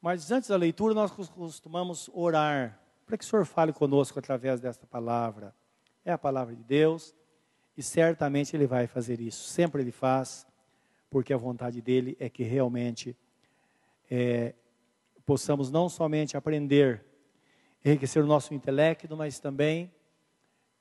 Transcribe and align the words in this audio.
Mas 0.00 0.30
antes 0.30 0.48
da 0.48 0.56
leitura, 0.56 0.94
nós 0.94 1.10
costumamos 1.10 2.08
orar 2.12 2.80
para 3.04 3.18
que 3.18 3.24
o 3.24 3.26
Senhor 3.26 3.44
fale 3.44 3.72
conosco 3.72 4.18
através 4.18 4.60
desta 4.60 4.86
palavra. 4.86 5.54
É 6.04 6.12
a 6.12 6.18
palavra 6.18 6.54
de 6.54 6.62
Deus 6.62 7.14
e 7.76 7.82
certamente 7.82 8.56
Ele 8.56 8.66
vai 8.66 8.86
fazer 8.86 9.20
isso. 9.20 9.48
Sempre 9.48 9.82
Ele 9.82 9.90
faz, 9.92 10.46
porque 11.10 11.32
a 11.32 11.36
vontade 11.36 11.82
dele 11.82 12.16
é 12.18 12.30
que 12.30 12.42
realmente 12.42 13.16
é, 14.10 14.54
possamos 15.26 15.70
não 15.70 15.88
somente 15.88 16.36
aprender, 16.36 17.04
enriquecer 17.84 18.22
o 18.22 18.26
nosso 18.26 18.54
intelecto, 18.54 19.14
mas 19.16 19.38
também 19.38 19.92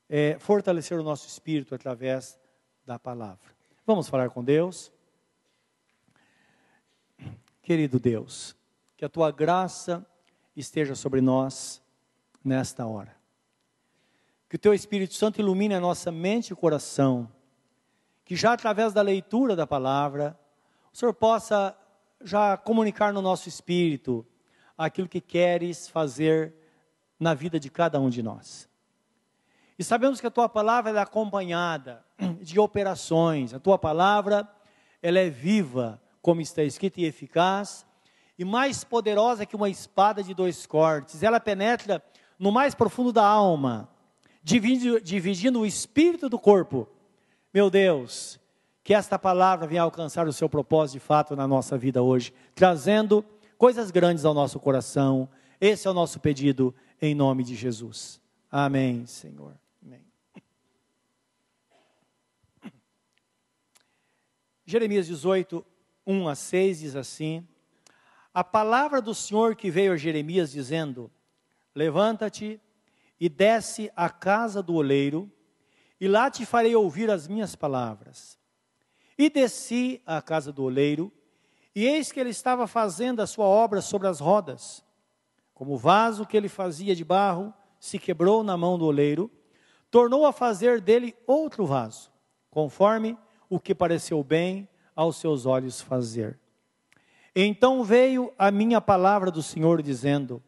é, 0.07 0.39
fortalecer 0.39 0.97
o 0.97 1.03
nosso 1.03 1.27
espírito 1.27 1.75
através 1.75 2.39
da 2.85 2.97
palavra. 2.97 3.49
Vamos 3.85 4.07
falar 4.07 4.29
com 4.29 4.43
Deus? 4.43 4.91
Querido 7.61 7.99
Deus, 7.99 8.55
que 8.99 9.05
a 9.05 9.09
tua 9.09 9.31
graça 9.31 10.05
esteja 10.53 10.93
sobre 10.93 11.21
nós 11.21 11.81
nesta 12.43 12.85
hora. 12.85 13.15
Que 14.49 14.57
o 14.57 14.59
teu 14.59 14.73
Espírito 14.73 15.13
Santo 15.13 15.39
ilumine 15.39 15.73
a 15.73 15.79
nossa 15.79 16.11
mente 16.11 16.51
e 16.51 16.55
coração. 16.55 17.31
Que 18.25 18.35
já 18.35 18.51
através 18.51 18.91
da 18.91 19.01
leitura 19.01 19.55
da 19.55 19.65
palavra, 19.65 20.37
o 20.91 20.97
Senhor 20.97 21.13
possa 21.13 21.73
já 22.21 22.57
comunicar 22.57 23.13
no 23.13 23.21
nosso 23.21 23.47
espírito 23.47 24.27
aquilo 24.77 25.07
que 25.07 25.21
queres 25.21 25.87
fazer 25.87 26.53
na 27.17 27.33
vida 27.33 27.57
de 27.57 27.69
cada 27.69 28.01
um 28.01 28.09
de 28.09 28.21
nós. 28.21 28.67
E 29.77 29.83
sabemos 29.85 30.19
que 30.19 30.27
a 30.27 30.31
tua 30.31 30.49
palavra 30.49 30.91
é 30.91 30.99
acompanhada 30.99 32.03
de 32.41 32.59
operações. 32.59 33.53
A 33.53 33.61
tua 33.61 33.79
palavra, 33.79 34.45
ela 35.01 35.19
é 35.19 35.29
viva, 35.29 36.01
como 36.21 36.41
está 36.41 36.63
escrito, 36.63 36.99
e 36.99 37.05
eficaz, 37.05 37.87
e 38.39 38.45
mais 38.45 38.85
poderosa 38.85 39.45
que 39.45 39.57
uma 39.57 39.69
espada 39.69 40.23
de 40.23 40.33
dois 40.33 40.65
cortes. 40.65 41.21
Ela 41.21 41.41
penetra 41.41 42.01
no 42.39 42.53
mais 42.53 42.73
profundo 42.73 43.11
da 43.11 43.25
alma, 43.25 43.89
dividindo, 44.41 45.01
dividindo 45.01 45.59
o 45.59 45.65
espírito 45.65 46.29
do 46.29 46.39
corpo. 46.39 46.87
Meu 47.53 47.69
Deus, 47.69 48.39
que 48.81 48.93
esta 48.93 49.19
palavra 49.19 49.67
venha 49.67 49.81
alcançar 49.81 50.25
o 50.25 50.31
seu 50.31 50.47
propósito 50.47 50.93
de 50.93 50.99
fato 51.01 51.35
na 51.35 51.45
nossa 51.45 51.77
vida 51.77 52.01
hoje, 52.01 52.33
trazendo 52.55 53.25
coisas 53.57 53.91
grandes 53.91 54.23
ao 54.23 54.33
nosso 54.33 54.57
coração. 54.57 55.27
Esse 55.59 55.85
é 55.85 55.91
o 55.91 55.93
nosso 55.93 56.17
pedido 56.21 56.73
em 57.01 57.13
nome 57.13 57.43
de 57.43 57.55
Jesus. 57.57 58.21
Amém, 58.49 59.05
Senhor. 59.05 59.53
Amém. 59.85 60.05
Jeremias 64.65 65.07
18, 65.07 65.65
1 66.07 66.27
a 66.29 66.35
6 66.35 66.79
diz 66.79 66.95
assim: 66.95 67.45
A 68.33 68.43
palavra 68.43 69.01
do 69.01 69.15
Senhor 69.15 69.55
que 69.55 69.71
veio 69.71 69.93
a 69.93 69.97
Jeremias 69.97 70.51
dizendo: 70.51 71.11
Levanta-te 71.73 72.61
e 73.19 73.27
desce 73.27 73.91
à 73.95 74.09
casa 74.09 74.61
do 74.61 74.75
oleiro, 74.75 75.31
e 75.99 76.07
lá 76.07 76.29
te 76.29 76.45
farei 76.45 76.75
ouvir 76.75 77.09
as 77.09 77.27
minhas 77.27 77.55
palavras. 77.55 78.37
E 79.17 79.29
desci 79.29 80.01
à 80.05 80.21
casa 80.21 80.51
do 80.51 80.63
oleiro, 80.63 81.11
e 81.75 81.85
eis 81.85 82.11
que 82.11 82.19
ele 82.19 82.29
estava 82.29 82.67
fazendo 82.67 83.21
a 83.21 83.27
sua 83.27 83.45
obra 83.45 83.81
sobre 83.81 84.07
as 84.07 84.19
rodas. 84.19 84.83
Como 85.53 85.73
o 85.73 85.77
vaso 85.77 86.25
que 86.25 86.37
ele 86.37 86.47
fazia 86.47 86.95
de 86.95 87.03
barro 87.03 87.53
se 87.79 87.99
quebrou 87.99 88.43
na 88.43 88.55
mão 88.55 88.77
do 88.77 88.85
oleiro, 88.85 89.29
tornou 89.91 90.25
a 90.25 90.31
fazer 90.31 90.79
dele 90.79 91.15
outro 91.27 91.65
vaso, 91.65 92.11
conforme 92.49 93.17
o 93.49 93.59
que 93.59 93.75
pareceu 93.75 94.23
bem 94.23 94.69
aos 94.95 95.17
seus 95.17 95.45
olhos 95.45 95.81
fazer. 95.81 96.39
Então 97.41 97.85
veio 97.85 98.33
a 98.37 98.51
minha 98.51 98.81
palavra 98.81 99.31
do 99.31 99.41
Senhor 99.41 99.81
dizendo: 99.81 100.43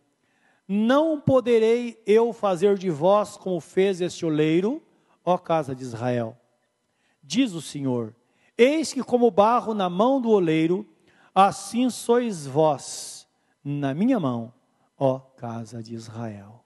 Não 0.68 1.22
poderei 1.22 2.04
eu 2.06 2.34
fazer 2.34 2.78
de 2.78 2.90
vós 2.90 3.38
como 3.38 3.62
fez 3.62 4.02
este 4.02 4.26
oleiro, 4.26 4.84
ó 5.24 5.38
casa 5.38 5.74
de 5.74 5.84
Israel. 5.84 6.38
Diz 7.24 7.54
o 7.54 7.62
Senhor: 7.62 8.14
Eis 8.58 8.92
que 8.92 9.02
como 9.02 9.32
barro 9.32 9.74
na 9.74 9.90
mão 9.90 10.20
do 10.20 10.32
oleiro, 10.32 10.86
assim 11.34 11.90
sois 11.90 12.46
vós 12.46 13.26
na 13.64 13.94
minha 13.94 14.20
mão, 14.20 14.54
ó 14.98 15.18
casa 15.18 15.82
de 15.82 15.96
Israel. 15.96 16.66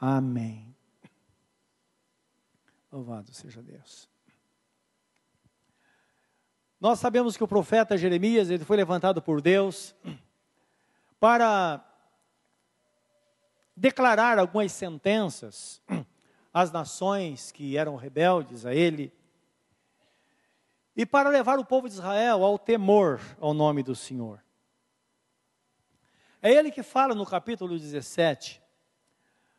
Amém. 0.00 0.72
Louvado 2.92 3.34
seja 3.34 3.60
Deus. 3.60 4.08
Nós 6.80 7.00
sabemos 7.00 7.36
que 7.36 7.42
o 7.42 7.48
profeta 7.48 7.98
Jeremias, 7.98 8.50
ele 8.50 8.64
foi 8.64 8.76
levantado 8.76 9.20
por 9.20 9.40
Deus 9.40 9.96
para 11.18 11.84
declarar 13.76 14.38
algumas 14.38 14.70
sentenças 14.70 15.82
às 16.54 16.70
nações 16.70 17.50
que 17.50 17.76
eram 17.76 17.96
rebeldes 17.96 18.64
a 18.64 18.72
ele 18.72 19.12
e 20.96 21.04
para 21.04 21.28
levar 21.30 21.58
o 21.58 21.64
povo 21.64 21.88
de 21.88 21.94
Israel 21.94 22.44
ao 22.44 22.56
temor 22.56 23.20
ao 23.40 23.52
nome 23.52 23.82
do 23.82 23.96
Senhor. 23.96 24.40
É 26.40 26.52
ele 26.52 26.70
que 26.70 26.84
fala 26.84 27.12
no 27.12 27.26
capítulo 27.26 27.76
17 27.76 28.62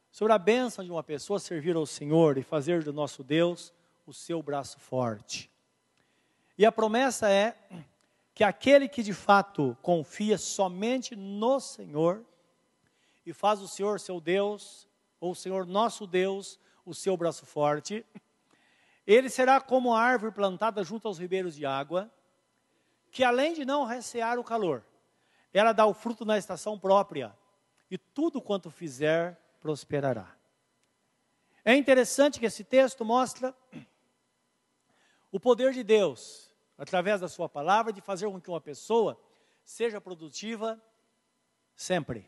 sobre 0.09 0.31
a 0.31 0.37
bênção 0.37 0.85
de 0.85 0.91
uma 0.91 1.03
pessoa 1.03 1.37
servir 1.37 1.75
ao 1.75 1.85
Senhor 1.85 2.37
e 2.37 2.43
fazer 2.43 2.81
do 2.81 2.93
nosso 2.93 3.25
Deus 3.25 3.73
o 4.05 4.13
seu 4.13 4.41
braço 4.41 4.79
forte. 4.79 5.51
E 6.59 6.65
a 6.65 6.73
promessa 6.73 7.29
é 7.29 7.57
que 8.35 8.43
aquele 8.43 8.89
que 8.89 9.01
de 9.01 9.13
fato 9.13 9.77
confia 9.81 10.37
somente 10.37 11.15
no 11.15 11.57
Senhor 11.57 12.25
e 13.25 13.31
faz 13.31 13.61
o 13.61 13.67
Senhor 13.69 13.97
seu 13.97 14.19
Deus, 14.19 14.85
ou 15.21 15.31
o 15.31 15.35
Senhor 15.35 15.65
nosso 15.65 16.05
Deus, 16.05 16.59
o 16.85 16.93
seu 16.93 17.15
braço 17.15 17.45
forte, 17.45 18.05
ele 19.07 19.29
será 19.29 19.61
como 19.61 19.93
a 19.93 20.01
árvore 20.01 20.33
plantada 20.33 20.83
junto 20.83 21.07
aos 21.07 21.17
ribeiros 21.17 21.55
de 21.55 21.65
água, 21.65 22.11
que 23.09 23.23
além 23.23 23.53
de 23.53 23.63
não 23.63 23.85
recear 23.85 24.37
o 24.37 24.43
calor, 24.43 24.83
ela 25.53 25.71
dá 25.71 25.85
o 25.85 25.93
fruto 25.93 26.25
na 26.25 26.37
estação 26.37 26.77
própria, 26.77 27.33
e 27.89 27.97
tudo 27.97 28.41
quanto 28.41 28.69
fizer 28.69 29.39
prosperará. 29.61 30.35
É 31.63 31.73
interessante 31.73 32.37
que 32.37 32.47
esse 32.47 32.65
texto 32.65 33.05
mostra 33.05 33.55
o 35.31 35.39
poder 35.39 35.71
de 35.71 35.83
Deus 35.83 36.48
através 36.79 37.19
da 37.19 37.27
sua 37.27 37.49
palavra, 37.49 37.91
de 37.91 37.99
fazer 37.99 38.25
com 38.27 38.39
que 38.39 38.49
uma 38.49 38.61
pessoa 38.61 39.19
seja 39.65 39.99
produtiva 39.99 40.81
sempre. 41.75 42.27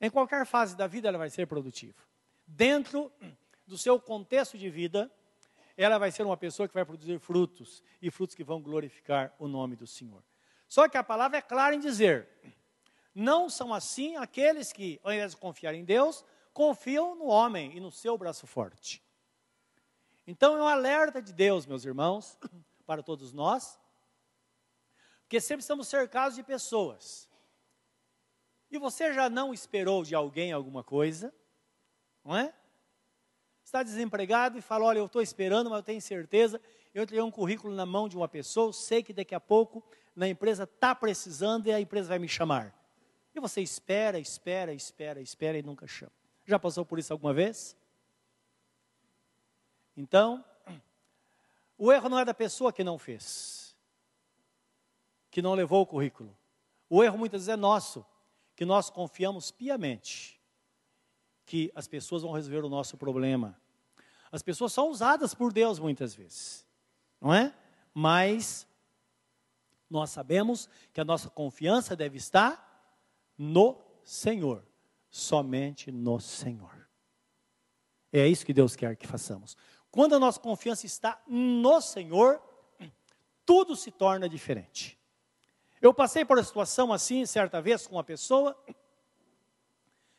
Em 0.00 0.10
qualquer 0.10 0.46
fase 0.46 0.74
da 0.74 0.86
vida 0.86 1.08
ela 1.08 1.18
vai 1.18 1.28
ser 1.28 1.46
produtiva. 1.46 2.02
Dentro 2.46 3.12
do 3.66 3.76
seu 3.76 4.00
contexto 4.00 4.56
de 4.56 4.70
vida, 4.70 5.12
ela 5.76 5.98
vai 5.98 6.10
ser 6.10 6.22
uma 6.22 6.36
pessoa 6.38 6.66
que 6.66 6.72
vai 6.72 6.86
produzir 6.86 7.18
frutos 7.18 7.82
e 8.00 8.10
frutos 8.10 8.34
que 8.34 8.42
vão 8.42 8.62
glorificar 8.62 9.34
o 9.38 9.46
nome 9.46 9.76
do 9.76 9.86
Senhor. 9.86 10.24
Só 10.66 10.88
que 10.88 10.96
a 10.96 11.04
palavra 11.04 11.36
é 11.36 11.42
clara 11.42 11.74
em 11.74 11.80
dizer: 11.80 12.26
não 13.14 13.50
são 13.50 13.74
assim 13.74 14.16
aqueles 14.16 14.72
que, 14.72 14.98
ao 15.04 15.12
invés 15.12 15.32
de 15.32 15.36
confiar 15.36 15.74
em 15.74 15.84
Deus, 15.84 16.24
confiam 16.52 17.14
no 17.14 17.26
homem 17.26 17.76
e 17.76 17.80
no 17.80 17.90
seu 17.90 18.16
braço 18.16 18.46
forte. 18.46 19.02
Então 20.26 20.56
é 20.56 20.62
um 20.62 20.66
alerta 20.66 21.20
de 21.20 21.32
Deus, 21.32 21.66
meus 21.66 21.84
irmãos, 21.84 22.38
para 22.86 23.02
todos 23.02 23.32
nós, 23.32 23.78
porque 25.22 25.40
sempre 25.40 25.62
estamos 25.62 25.88
cercados 25.88 26.36
de 26.36 26.42
pessoas. 26.42 27.28
E 28.70 28.78
você 28.78 29.12
já 29.12 29.28
não 29.28 29.52
esperou 29.52 30.04
de 30.04 30.14
alguém 30.14 30.52
alguma 30.52 30.84
coisa, 30.84 31.34
não 32.24 32.36
é? 32.36 32.54
Está 33.64 33.82
desempregado 33.82 34.56
e 34.56 34.62
fala: 34.62 34.84
Olha, 34.84 34.98
eu 34.98 35.06
estou 35.06 35.20
esperando, 35.20 35.68
mas 35.68 35.78
eu 35.78 35.82
tenho 35.82 36.00
certeza. 36.00 36.60
Eu 36.94 37.06
tenho 37.06 37.26
um 37.26 37.30
currículo 37.30 37.74
na 37.74 37.84
mão 37.84 38.08
de 38.08 38.16
uma 38.16 38.28
pessoa, 38.28 38.72
sei 38.72 39.02
que 39.02 39.12
daqui 39.12 39.34
a 39.34 39.40
pouco 39.40 39.84
na 40.14 40.26
empresa 40.26 40.62
está 40.62 40.94
precisando 40.94 41.66
e 41.66 41.72
a 41.72 41.80
empresa 41.80 42.08
vai 42.08 42.18
me 42.18 42.28
chamar. 42.28 42.74
E 43.34 43.40
você 43.40 43.60
espera, 43.60 44.18
espera, 44.18 44.72
espera, 44.72 45.20
espera 45.20 45.58
e 45.58 45.62
nunca 45.62 45.86
chama. 45.86 46.12
Já 46.46 46.58
passou 46.58 46.86
por 46.86 46.98
isso 46.98 47.12
alguma 47.12 47.34
vez? 47.34 47.76
Então, 49.96 50.44
o 51.78 51.92
erro 51.92 52.08
não 52.08 52.18
é 52.18 52.24
da 52.24 52.34
pessoa 52.34 52.72
que 52.72 52.84
não 52.84 52.98
fez, 52.98 53.76
que 55.30 55.42
não 55.42 55.54
levou 55.54 55.82
o 55.82 55.86
currículo. 55.86 56.36
O 56.88 57.02
erro 57.02 57.18
muitas 57.18 57.42
vezes 57.42 57.48
é 57.48 57.56
nosso, 57.56 58.04
que 58.54 58.64
nós 58.64 58.88
confiamos 58.88 59.50
piamente 59.50 60.40
que 61.44 61.70
as 61.74 61.86
pessoas 61.86 62.22
vão 62.22 62.32
resolver 62.32 62.64
o 62.64 62.68
nosso 62.68 62.96
problema. 62.96 63.60
As 64.32 64.42
pessoas 64.42 64.72
são 64.72 64.90
usadas 64.90 65.32
por 65.32 65.52
Deus 65.52 65.78
muitas 65.78 66.14
vezes, 66.14 66.66
não 67.20 67.32
é? 67.32 67.54
Mas 67.94 68.66
nós 69.88 70.10
sabemos 70.10 70.68
que 70.92 71.00
a 71.00 71.04
nossa 71.04 71.30
confiança 71.30 71.94
deve 71.94 72.16
estar 72.16 72.64
no 73.38 73.80
Senhor, 74.02 74.64
somente 75.08 75.92
no 75.92 76.18
Senhor. 76.20 76.86
É 78.12 78.26
isso 78.26 78.44
que 78.44 78.52
Deus 78.52 78.74
quer 78.74 78.96
que 78.96 79.06
façamos. 79.06 79.56
Quando 79.96 80.14
a 80.14 80.18
nossa 80.18 80.38
confiança 80.38 80.84
está 80.84 81.18
no 81.26 81.80
Senhor, 81.80 82.38
tudo 83.46 83.74
se 83.74 83.90
torna 83.90 84.28
diferente. 84.28 85.00
Eu 85.80 85.94
passei 85.94 86.22
por 86.22 86.36
uma 86.36 86.44
situação 86.44 86.92
assim, 86.92 87.24
certa 87.24 87.62
vez, 87.62 87.86
com 87.86 87.94
uma 87.96 88.04
pessoa 88.04 88.54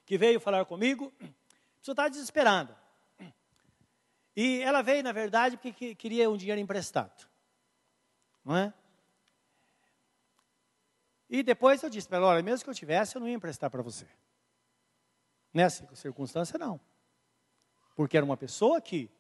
que 0.04 0.18
veio 0.18 0.40
falar 0.40 0.66
comigo. 0.66 1.14
A 1.22 1.80
pessoa 1.80 1.94
estava 1.94 2.10
desesperada. 2.10 2.76
E 4.36 4.62
ela 4.62 4.82
veio, 4.82 5.04
na 5.04 5.12
verdade, 5.12 5.58
porque 5.58 5.94
queria 5.94 6.28
um 6.28 6.38
dinheiro 6.38 6.60
emprestado. 6.60 7.30
Não 8.44 8.58
é? 8.58 8.74
E 11.30 11.44
depois 11.44 11.84
eu 11.84 11.90
disse 11.92 12.08
para 12.08 12.18
ela: 12.18 12.28
olha, 12.30 12.42
mesmo 12.42 12.64
que 12.64 12.70
eu 12.72 12.74
tivesse, 12.74 13.16
eu 13.16 13.20
não 13.20 13.28
ia 13.28 13.36
emprestar 13.36 13.70
para 13.70 13.84
você. 13.84 14.08
Nessa 15.54 15.88
circunstância, 15.96 16.58
não. 16.58 16.80
Porque 17.96 18.18
era 18.18 18.26
uma 18.26 18.38
pessoa 18.38 18.82
que 18.82 19.16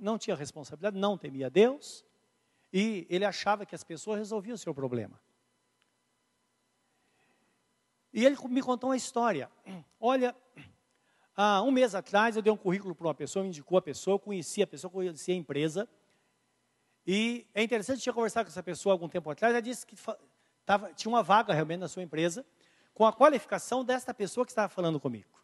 não 0.00 0.18
tinha 0.18 0.34
responsabilidade, 0.34 0.98
não 0.98 1.16
temia 1.16 1.50
Deus, 1.50 2.04
e 2.72 3.06
ele 3.10 3.24
achava 3.24 3.66
que 3.66 3.74
as 3.74 3.84
pessoas 3.84 4.18
resolviam 4.18 4.54
o 4.54 4.58
seu 4.58 4.74
problema. 4.74 5.20
E 8.12 8.24
ele 8.24 8.36
me 8.48 8.62
contou 8.62 8.90
uma 8.90 8.96
história. 8.96 9.50
Olha, 10.00 10.34
há 11.36 11.62
um 11.62 11.70
mês 11.70 11.94
atrás 11.94 12.36
eu 12.36 12.42
dei 12.42 12.52
um 12.52 12.56
currículo 12.56 12.94
para 12.94 13.06
uma 13.06 13.14
pessoa, 13.14 13.42
me 13.42 13.48
indicou 13.48 13.78
a 13.78 13.82
pessoa, 13.82 14.14
eu 14.14 14.18
conhecia 14.18 14.64
a 14.64 14.66
pessoa, 14.66 14.90
conhecia 14.90 15.34
a 15.34 15.36
empresa. 15.36 15.88
E 17.06 17.46
é 17.54 17.62
interessante, 17.62 17.98
eu 17.98 18.02
tinha 18.02 18.12
conversado 18.12 18.46
com 18.46 18.50
essa 18.50 18.62
pessoa 18.62 18.92
algum 18.92 19.08
tempo 19.08 19.30
atrás, 19.30 19.52
ela 19.52 19.62
disse 19.62 19.86
que 19.86 19.96
tava, 20.64 20.92
tinha 20.92 21.10
uma 21.10 21.22
vaga 21.22 21.52
realmente 21.52 21.80
na 21.80 21.88
sua 21.88 22.02
empresa, 22.02 22.44
com 22.92 23.06
a 23.06 23.12
qualificação 23.12 23.84
desta 23.84 24.12
pessoa 24.12 24.44
que 24.44 24.52
estava 24.52 24.68
falando 24.68 25.00
comigo. 25.00 25.40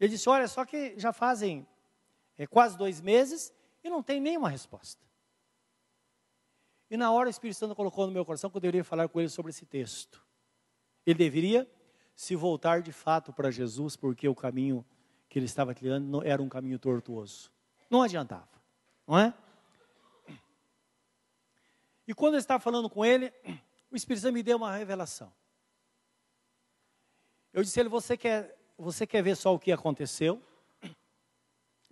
Ele 0.00 0.10
disse: 0.10 0.28
Olha, 0.28 0.48
só 0.48 0.64
que 0.64 0.98
já 0.98 1.12
fazem 1.12 1.66
é, 2.36 2.46
quase 2.46 2.76
dois 2.76 3.00
meses 3.00 3.52
e 3.82 3.90
não 3.90 4.02
tem 4.02 4.20
nenhuma 4.20 4.48
resposta. 4.48 5.02
E 6.90 6.96
na 6.96 7.10
hora 7.10 7.28
o 7.28 7.30
Espírito 7.30 7.56
Santo 7.56 7.74
colocou 7.74 8.06
no 8.06 8.12
meu 8.12 8.24
coração 8.24 8.50
que 8.50 8.56
eu 8.56 8.60
deveria 8.60 8.84
falar 8.84 9.08
com 9.08 9.18
ele 9.18 9.28
sobre 9.28 9.50
esse 9.50 9.64
texto. 9.64 10.22
Ele 11.06 11.18
deveria 11.18 11.70
se 12.14 12.36
voltar 12.36 12.82
de 12.82 12.92
fato 12.92 13.32
para 13.32 13.50
Jesus, 13.50 13.96
porque 13.96 14.28
o 14.28 14.34
caminho 14.34 14.84
que 15.28 15.38
ele 15.38 15.46
estava 15.46 15.74
trilhando 15.74 16.22
era 16.22 16.42
um 16.42 16.48
caminho 16.48 16.78
tortuoso. 16.78 17.50
Não 17.88 18.02
adiantava, 18.02 18.62
não 19.06 19.18
é? 19.18 19.34
E 22.06 22.14
quando 22.14 22.34
eu 22.34 22.40
estava 22.40 22.60
falando 22.60 22.90
com 22.90 23.04
ele, 23.04 23.32
o 23.90 23.96
Espírito 23.96 24.22
Santo 24.22 24.34
me 24.34 24.42
deu 24.42 24.56
uma 24.56 24.76
revelação. 24.76 25.32
Eu 27.52 27.62
disse 27.62 27.78
a 27.78 27.82
ele: 27.82 27.88
Você 27.88 28.16
quer 28.16 28.58
você 28.76 29.06
quer 29.06 29.22
ver 29.22 29.36
só 29.36 29.54
o 29.54 29.58
que 29.58 29.70
aconteceu? 29.70 30.42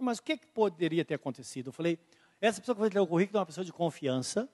Mas 0.05 0.19
o 0.19 0.23
que, 0.23 0.37
que 0.37 0.47
poderia 0.47 1.05
ter 1.05 1.15
acontecido? 1.15 1.69
Eu 1.69 1.73
falei, 1.73 1.99
essa 2.41 2.61
pessoa 2.61 2.75
que 2.75 2.81
vai 2.81 2.91
ler 2.91 3.01
o 3.01 3.07
currículo 3.07 3.39
é 3.39 3.41
uma 3.41 3.47
pessoa 3.47 3.65
de 3.65 3.73
confiança, 3.73 4.49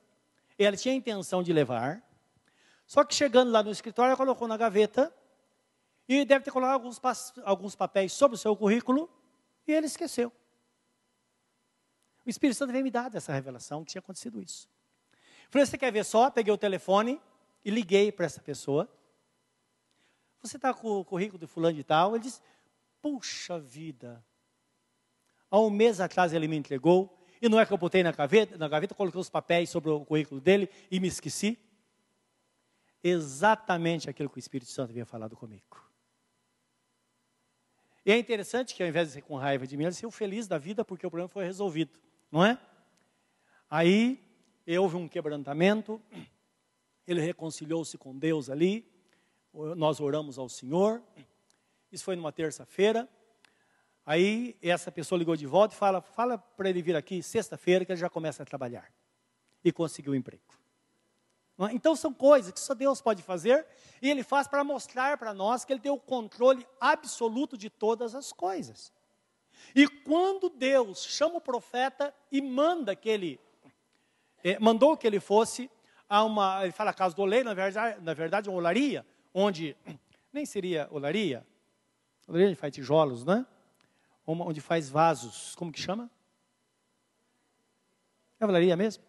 ela 0.58 0.76
tinha 0.76 0.92
a 0.92 0.96
intenção 0.96 1.42
de 1.42 1.52
levar, 1.52 2.02
só 2.86 3.04
que 3.04 3.14
chegando 3.14 3.50
lá 3.50 3.62
no 3.62 3.70
escritório, 3.70 4.10
ela 4.10 4.16
colocou 4.16 4.46
na 4.48 4.56
gaveta, 4.56 5.12
e 6.08 6.24
deve 6.24 6.44
ter 6.44 6.50
colocado 6.50 6.74
alguns, 6.74 7.00
alguns 7.44 7.74
papéis 7.74 8.12
sobre 8.12 8.36
o 8.36 8.38
seu 8.38 8.56
currículo, 8.56 9.10
e 9.66 9.72
ele 9.72 9.86
esqueceu. 9.86 10.32
O 12.24 12.30
Espírito 12.30 12.56
Santo 12.56 12.72
veio 12.72 12.84
me 12.84 12.90
dar 12.90 13.12
essa 13.14 13.32
revelação 13.32 13.84
que 13.84 13.92
tinha 13.92 14.00
acontecido 14.00 14.40
isso. 14.40 14.68
Eu 15.44 15.50
falei, 15.50 15.66
você 15.66 15.78
quer 15.78 15.92
ver 15.92 16.04
só? 16.04 16.30
Peguei 16.30 16.52
o 16.52 16.58
telefone 16.58 17.20
e 17.64 17.70
liguei 17.70 18.10
para 18.10 18.26
essa 18.26 18.40
pessoa. 18.40 18.88
Você 20.40 20.56
está 20.56 20.72
com 20.74 20.88
o 20.88 21.04
currículo 21.04 21.38
do 21.38 21.48
fulano 21.48 21.76
de 21.76 21.84
tal? 21.84 22.14
Ele 22.14 22.24
disse, 22.24 22.40
puxa 23.00 23.58
vida. 23.58 24.24
Há 25.50 25.60
um 25.60 25.70
mês 25.70 26.00
atrás 26.00 26.32
ele 26.32 26.48
me 26.48 26.56
entregou, 26.56 27.16
e 27.40 27.48
não 27.48 27.60
é 27.60 27.66
que 27.66 27.72
eu 27.72 27.78
botei 27.78 28.02
na 28.02 28.12
gaveta, 28.12 28.56
na 28.56 28.68
gaveta 28.68 28.94
coloquei 28.94 29.20
os 29.20 29.30
papéis 29.30 29.70
sobre 29.70 29.90
o 29.90 30.04
currículo 30.04 30.40
dele 30.40 30.68
e 30.90 30.98
me 30.98 31.08
esqueci? 31.08 31.58
Exatamente 33.02 34.10
aquilo 34.10 34.28
que 34.28 34.38
o 34.38 34.40
Espírito 34.40 34.70
Santo 34.70 34.90
havia 34.90 35.06
falado 35.06 35.36
comigo. 35.36 35.84
E 38.04 38.12
é 38.12 38.18
interessante 38.18 38.74
que 38.74 38.82
ao 38.82 38.88
invés 38.88 39.08
de 39.08 39.14
ser 39.14 39.22
com 39.22 39.36
raiva 39.36 39.66
de 39.66 39.76
mim, 39.76 39.84
ele 39.84 39.92
saiu 39.92 40.10
feliz 40.10 40.46
da 40.48 40.58
vida 40.58 40.84
porque 40.84 41.06
o 41.06 41.10
problema 41.10 41.28
foi 41.28 41.44
resolvido, 41.44 41.98
não 42.30 42.44
é? 42.44 42.58
Aí 43.68 44.20
houve 44.80 44.96
um 44.96 45.08
quebrantamento, 45.08 46.00
ele 47.06 47.20
reconciliou-se 47.20 47.96
com 47.98 48.16
Deus 48.16 48.48
ali, 48.48 48.88
nós 49.76 50.00
oramos 50.00 50.38
ao 50.38 50.48
Senhor. 50.48 51.02
Isso 51.90 52.04
foi 52.04 52.16
numa 52.16 52.32
terça-feira. 52.32 53.08
Aí 54.06 54.56
essa 54.62 54.92
pessoa 54.92 55.18
ligou 55.18 55.34
de 55.34 55.46
volta 55.46 55.74
e 55.74 55.78
fala, 55.78 56.00
fala 56.00 56.38
para 56.38 56.70
ele 56.70 56.80
vir 56.80 56.94
aqui 56.94 57.20
sexta-feira 57.20 57.84
que 57.84 57.90
ele 57.90 58.00
já 58.00 58.08
começa 58.08 58.44
a 58.44 58.46
trabalhar. 58.46 58.88
E 59.64 59.72
conseguiu 59.72 60.12
um 60.12 60.14
emprego. 60.14 60.44
É? 61.58 61.72
Então 61.72 61.96
são 61.96 62.12
coisas 62.12 62.52
que 62.52 62.60
só 62.60 62.74
Deus 62.74 63.00
pode 63.00 63.22
fazer 63.22 63.66
e 64.00 64.10
Ele 64.10 64.22
faz 64.22 64.46
para 64.46 64.62
mostrar 64.62 65.16
para 65.16 65.32
nós 65.32 65.64
que 65.64 65.72
Ele 65.72 65.80
tem 65.80 65.90
o 65.90 65.98
controle 65.98 66.66
absoluto 66.80 67.56
de 67.56 67.70
todas 67.70 68.14
as 68.14 68.32
coisas. 68.32 68.92
E 69.74 69.88
quando 69.88 70.48
Deus 70.48 71.04
chama 71.04 71.36
o 71.36 71.40
profeta 71.40 72.14
e 72.30 72.40
manda 72.40 72.94
que 72.94 73.08
ele, 73.08 73.40
eh, 74.44 74.58
mandou 74.60 74.96
que 74.96 75.06
ele 75.06 75.18
fosse 75.18 75.70
a 76.08 76.22
uma, 76.22 76.62
ele 76.62 76.72
fala 76.72 76.92
casa 76.92 77.16
do 77.16 77.22
oleiro, 77.22 77.46
na 77.46 77.54
verdade, 77.54 78.00
na 78.00 78.14
verdade 78.14 78.48
uma 78.48 78.58
olaria, 78.58 79.04
onde 79.34 79.76
nem 80.32 80.46
seria 80.46 80.86
olaria, 80.90 81.44
olaria 82.28 82.54
faz 82.54 82.72
tijolos, 82.72 83.24
né? 83.24 83.44
Onde 84.26 84.60
faz 84.60 84.88
vasos, 84.90 85.54
como 85.54 85.70
que 85.70 85.80
chama? 85.80 86.10
É 88.40 88.44
olaria 88.44 88.76
mesmo? 88.76 89.04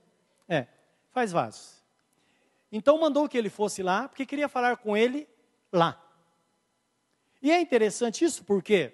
É, 0.47 0.67
faz 1.09 1.31
vasos. 1.31 1.83
Então 2.71 2.99
mandou 2.99 3.27
que 3.27 3.37
ele 3.37 3.49
fosse 3.49 3.81
lá, 3.81 4.07
porque 4.07 4.25
queria 4.25 4.47
falar 4.47 4.77
com 4.77 4.95
ele 4.95 5.27
lá. 5.71 6.01
E 7.41 7.51
é 7.51 7.59
interessante 7.59 8.23
isso 8.23 8.43
porque 8.43 8.93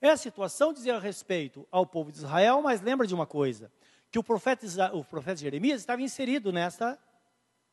é 0.00 0.10
a 0.10 0.16
situação 0.16 0.72
dizia 0.72 0.98
respeito 0.98 1.66
ao 1.70 1.84
povo 1.84 2.12
de 2.12 2.18
Israel, 2.18 2.62
mas 2.62 2.80
lembra 2.80 3.06
de 3.06 3.14
uma 3.14 3.26
coisa, 3.26 3.72
que 4.10 4.18
o 4.18 4.22
profeta, 4.22 4.94
o 4.94 5.04
profeta 5.04 5.40
Jeremias 5.40 5.80
estava 5.80 6.02
inserido 6.02 6.52
nessa 6.52 6.98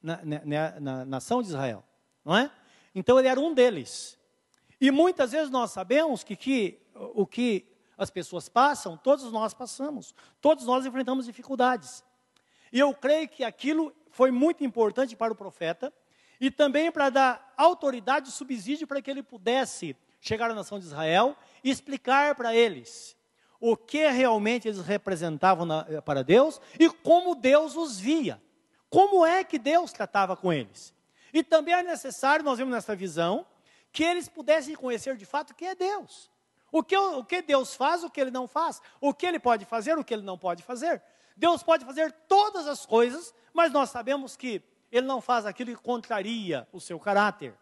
na, 0.01 0.19
na, 0.23 0.79
na 0.79 1.05
nação 1.05 1.41
de 1.41 1.49
Israel 1.49 1.83
não 2.25 2.35
é? 2.35 2.51
Então 2.93 3.19
ele 3.19 3.27
era 3.27 3.39
um 3.39 3.53
deles. 3.53 4.17
E 4.81 4.89
muitas 4.89 5.31
vezes 5.31 5.51
nós 5.51 5.71
sabemos 5.71 6.23
que, 6.23 6.35
que 6.35 6.81
o 6.95 7.25
que 7.25 7.67
as 7.97 8.09
pessoas 8.09 8.49
passam, 8.49 8.97
todos 8.97 9.31
nós 9.31 9.53
passamos, 9.53 10.13
todos 10.41 10.65
nós 10.65 10.85
enfrentamos 10.85 11.25
dificuldades. 11.25 12.03
E 12.71 12.79
eu 12.79 12.93
creio 12.93 13.27
que 13.27 13.43
aquilo 13.43 13.95
foi 14.09 14.31
muito 14.31 14.63
importante 14.63 15.15
para 15.15 15.31
o 15.31 15.35
profeta 15.35 15.93
e 16.39 16.51
também 16.51 16.91
para 16.91 17.09
dar 17.09 17.53
autoridade 17.55 18.29
e 18.29 18.31
subsídio 18.31 18.87
para 18.87 19.01
que 19.01 19.09
ele 19.09 19.23
pudesse 19.23 19.95
chegar 20.19 20.51
à 20.51 20.55
nação 20.55 20.79
de 20.79 20.85
Israel 20.85 21.37
e 21.63 21.69
explicar 21.69 22.35
para 22.35 22.55
eles 22.55 23.15
o 23.59 23.77
que 23.77 24.07
realmente 24.09 24.67
eles 24.67 24.81
representavam 24.81 25.65
na, 25.65 26.01
para 26.01 26.23
Deus 26.23 26.59
e 26.79 26.89
como 26.89 27.35
Deus 27.35 27.75
os 27.75 27.99
via. 27.99 28.41
Como 28.89 29.25
é 29.25 29.43
que 29.43 29.57
Deus 29.57 29.91
tratava 29.91 30.35
com 30.35 30.51
eles? 30.51 30.93
E 31.33 31.43
também 31.43 31.73
é 31.73 31.83
necessário, 31.83 32.45
nós 32.45 32.57
vemos 32.57 32.73
nessa 32.73 32.95
visão, 32.95 33.45
que 33.91 34.03
eles 34.03 34.27
pudessem 34.27 34.75
conhecer 34.75 35.15
de 35.15 35.25
fato 35.25 35.51
o 35.51 35.55
que 35.55 35.65
é 35.65 35.75
Deus. 35.75 36.29
O 36.75 36.83
que, 36.83 36.97
o 36.97 37.23
que 37.23 37.41
Deus 37.41 37.73
faz, 37.73 38.03
o 38.03 38.09
que 38.09 38.19
Ele 38.19 38.31
não 38.31 38.49
faz. 38.49 38.81
O 38.99 39.13
que 39.13 39.25
Ele 39.25 39.39
pode 39.39 39.63
fazer, 39.63 39.97
o 39.97 40.03
que 40.03 40.13
Ele 40.13 40.23
não 40.23 40.37
pode 40.37 40.61
fazer. 40.61 41.01
Deus 41.33 41.63
pode 41.63 41.85
fazer 41.85 42.11
todas 42.27 42.67
as 42.67 42.85
coisas, 42.85 43.33
mas 43.53 43.71
nós 43.71 43.91
sabemos 43.91 44.35
que 44.35 44.61
Ele 44.91 45.07
não 45.07 45.21
faz 45.21 45.45
aquilo 45.45 45.73
que 45.73 45.81
contraria 45.81 46.67
o 46.73 46.81
seu 46.81 46.99
caráter. 46.99 47.55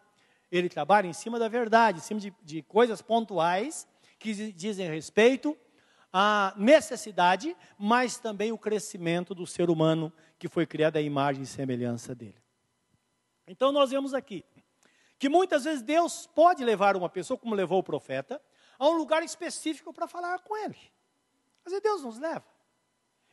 Ele 0.50 0.68
trabalha 0.68 1.06
em 1.06 1.12
cima 1.12 1.38
da 1.38 1.46
verdade, 1.46 1.98
em 1.98 2.00
cima 2.00 2.18
de, 2.18 2.34
de 2.42 2.60
coisas 2.62 3.00
pontuais 3.00 3.86
que 4.18 4.34
dizem 4.50 4.90
respeito 4.90 5.56
à 6.12 6.52
necessidade, 6.56 7.56
mas 7.78 8.18
também 8.18 8.50
o 8.50 8.58
crescimento 8.58 9.32
do 9.32 9.46
ser 9.46 9.70
humano 9.70 10.12
que 10.40 10.48
foi 10.48 10.66
criado 10.66 10.96
à 10.96 11.00
imagem 11.00 11.44
e 11.44 11.46
semelhança 11.46 12.16
dele. 12.16 12.42
Então 13.46 13.70
nós 13.70 13.92
vemos 13.92 14.12
aqui 14.12 14.44
que 15.20 15.28
muitas 15.28 15.62
vezes 15.62 15.82
Deus 15.82 16.26
pode 16.26 16.64
levar 16.64 16.96
uma 16.96 17.08
pessoa, 17.08 17.38
como 17.38 17.54
levou 17.54 17.78
o 17.78 17.82
profeta, 17.82 18.42
a 18.78 18.88
um 18.88 18.92
lugar 18.92 19.22
específico 19.22 19.92
para 19.92 20.06
falar 20.06 20.40
com 20.40 20.56
ele. 20.56 20.76
Mas 21.64 21.80
Deus 21.80 22.02
nos 22.02 22.18
leva. 22.18 22.44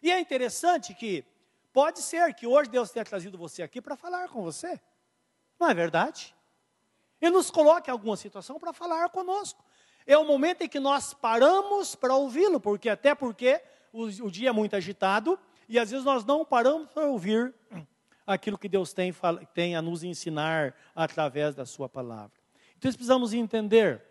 E 0.01 0.11
é 0.11 0.19
interessante 0.19 0.93
que 0.93 1.23
pode 1.71 2.01
ser 2.01 2.33
que 2.33 2.47
hoje 2.47 2.69
Deus 2.69 2.91
tenha 2.91 3.05
trazido 3.05 3.37
você 3.37 3.61
aqui 3.61 3.81
para 3.81 3.95
falar 3.95 4.29
com 4.29 4.41
você. 4.41 4.79
Não 5.59 5.69
é 5.69 5.73
verdade? 5.73 6.35
Ele 7.21 7.31
nos 7.31 7.51
coloca 7.51 7.89
em 7.89 7.93
alguma 7.93 8.17
situação 8.17 8.59
para 8.59 8.73
falar 8.73 9.09
conosco. 9.09 9.63
É 10.07 10.17
o 10.17 10.25
momento 10.25 10.63
em 10.63 10.69
que 10.69 10.79
nós 10.79 11.13
paramos 11.13 11.95
para 11.95 12.15
ouvi-lo, 12.15 12.59
porque 12.59 12.89
até 12.89 13.13
porque 13.13 13.61
o, 13.93 14.05
o, 14.05 14.31
dia 14.31 14.49
é 14.49 14.51
muito 14.51 14.75
agitado 14.75 15.39
e 15.69 15.77
às 15.77 15.91
vezes 15.91 16.03
nós 16.03 16.25
não 16.25 16.43
paramos 16.43 16.89
para 16.89 17.05
ouvir 17.05 17.53
aquilo 18.25 18.57
que 18.57 18.67
Deus 18.67 18.93
tem, 18.93 19.13
tem 19.53 19.75
a 19.75 19.81
nos 19.81 20.03
ensinar 20.03 20.75
através 20.95 21.53
da 21.53 21.65
Sua 21.65 21.87
palavra. 21.87 22.31
Então, 22.77 22.91
precisamos 22.91 23.33
entender. 23.33 24.03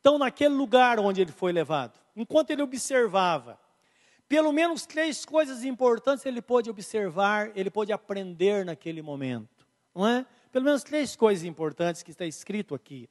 Então, 0.00 0.18
naquele 0.18 0.54
lugar 0.54 0.98
onde 0.98 1.20
ele 1.20 1.32
foi 1.32 1.52
levado, 1.52 1.98
enquanto 2.14 2.50
ele 2.50 2.62
observava, 2.62 3.58
pelo 4.28 4.52
menos 4.52 4.84
três 4.84 5.24
coisas 5.24 5.64
importantes 5.64 6.24
ele 6.26 6.42
pôde 6.42 6.70
observar, 6.70 7.50
ele 7.56 7.70
pôde 7.70 7.92
aprender 7.92 8.64
naquele 8.64 9.02
momento, 9.02 9.66
não 9.94 10.06
é? 10.06 10.26
Pelo 10.52 10.64
menos 10.64 10.82
três 10.82 11.16
coisas 11.16 11.44
importantes 11.44 12.02
que 12.02 12.10
está 12.10 12.26
escrito 12.26 12.74
aqui. 12.74 13.08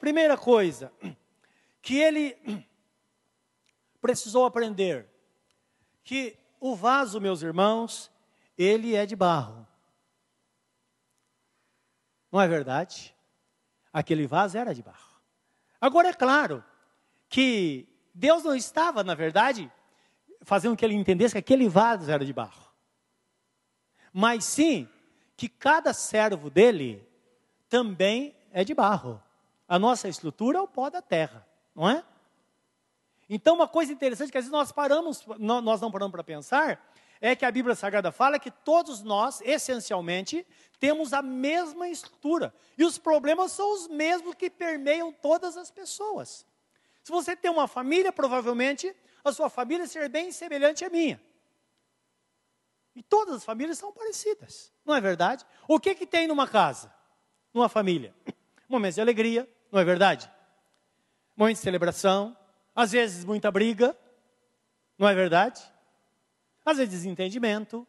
Primeira 0.00 0.36
coisa, 0.36 0.92
que 1.80 1.96
ele 1.98 2.36
precisou 4.00 4.44
aprender 4.44 5.06
que 6.02 6.36
o 6.60 6.74
vaso, 6.74 7.20
meus 7.20 7.42
irmãos, 7.42 8.10
ele 8.56 8.94
é 8.94 9.06
de 9.06 9.14
barro. 9.14 9.66
Não 12.30 12.40
é 12.40 12.48
verdade? 12.48 13.14
Aquele 13.92 14.26
vaso 14.26 14.58
era 14.58 14.74
de 14.74 14.82
barro. 14.82 15.05
Agora 15.80 16.08
é 16.08 16.12
claro 16.12 16.64
que 17.28 17.88
Deus 18.14 18.42
não 18.44 18.54
estava, 18.54 19.04
na 19.04 19.14
verdade, 19.14 19.70
fazendo 20.42 20.72
com 20.72 20.76
que 20.76 20.84
ele 20.84 20.94
entendesse 20.94 21.34
que 21.34 21.38
aquele 21.38 21.68
vaso 21.68 22.10
era 22.10 22.24
de 22.24 22.32
barro. 22.32 22.64
Mas 24.12 24.44
sim 24.44 24.88
que 25.36 25.48
cada 25.48 25.92
servo 25.92 26.48
dele 26.48 27.06
também 27.68 28.34
é 28.52 28.64
de 28.64 28.74
barro. 28.74 29.22
A 29.68 29.78
nossa 29.78 30.08
estrutura 30.08 30.58
é 30.58 30.60
o 30.60 30.68
pó 30.68 30.88
da 30.88 31.02
terra, 31.02 31.46
não 31.74 31.88
é? 31.88 32.02
Então, 33.28 33.56
uma 33.56 33.66
coisa 33.66 33.92
interessante 33.92 34.30
que 34.30 34.38
às 34.38 34.44
vezes 34.44 34.52
nós 34.52 34.70
paramos, 34.70 35.26
nós 35.38 35.80
não 35.80 35.90
paramos 35.90 36.12
para 36.12 36.22
pensar, 36.22 36.80
é 37.20 37.34
que 37.34 37.44
a 37.44 37.50
Bíblia 37.50 37.74
Sagrada 37.74 38.12
fala 38.12 38.38
que 38.38 38.50
todos 38.50 39.02
nós, 39.02 39.40
essencialmente, 39.40 40.46
temos 40.78 41.12
a 41.12 41.22
mesma 41.22 41.88
estrutura. 41.88 42.54
E 42.76 42.84
os 42.84 42.98
problemas 42.98 43.52
são 43.52 43.72
os 43.72 43.88
mesmos 43.88 44.34
que 44.34 44.50
permeiam 44.50 45.12
todas 45.12 45.56
as 45.56 45.70
pessoas. 45.70 46.46
Se 47.02 47.10
você 47.10 47.36
tem 47.36 47.50
uma 47.50 47.68
família, 47.68 48.12
provavelmente 48.12 48.94
a 49.24 49.32
sua 49.32 49.48
família 49.48 49.86
ser 49.86 50.08
bem 50.08 50.30
semelhante 50.30 50.84
à 50.84 50.90
minha. 50.90 51.20
E 52.94 53.02
todas 53.02 53.36
as 53.36 53.44
famílias 53.44 53.76
são 53.76 53.92
parecidas, 53.92 54.72
não 54.84 54.94
é 54.94 55.00
verdade? 55.00 55.44
O 55.68 55.78
que, 55.78 55.94
que 55.94 56.06
tem 56.06 56.26
numa 56.26 56.48
casa, 56.48 56.92
numa 57.52 57.68
família? 57.68 58.14
Momentos 58.68 58.94
de 58.94 59.02
alegria, 59.02 59.48
não 59.70 59.78
é 59.78 59.84
verdade? 59.84 60.30
Momentos 61.36 61.60
de 61.60 61.64
celebração, 61.64 62.36
às 62.74 62.92
vezes 62.92 63.24
muita 63.24 63.50
briga, 63.50 63.96
não 64.98 65.06
é 65.06 65.14
verdade? 65.14 65.62
Às 66.66 66.78
vezes 66.78 66.92
desentendimento. 66.92 67.86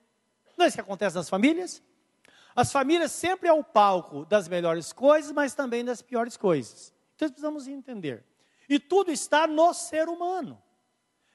Não 0.56 0.64
é 0.64 0.68
isso 0.68 0.78
que 0.78 0.82
acontece 0.82 1.16
nas 1.16 1.28
famílias? 1.28 1.82
As 2.56 2.72
famílias 2.72 3.12
sempre 3.12 3.50
é 3.50 3.54
o 3.54 3.64
palco 3.64 4.24
das 4.26 4.48
melhores 4.48 4.94
coisas, 4.94 5.32
mas 5.32 5.56
também 5.56 5.84
das 5.84 6.02
piores 6.02 6.38
coisas. 6.38 6.94
Então 7.16 7.28
precisamos 7.28 7.68
entender. 7.68 8.24
E 8.70 8.80
tudo 8.80 9.12
está 9.12 9.48
no 9.48 9.74
ser 9.74 10.08
humano. 10.08 10.62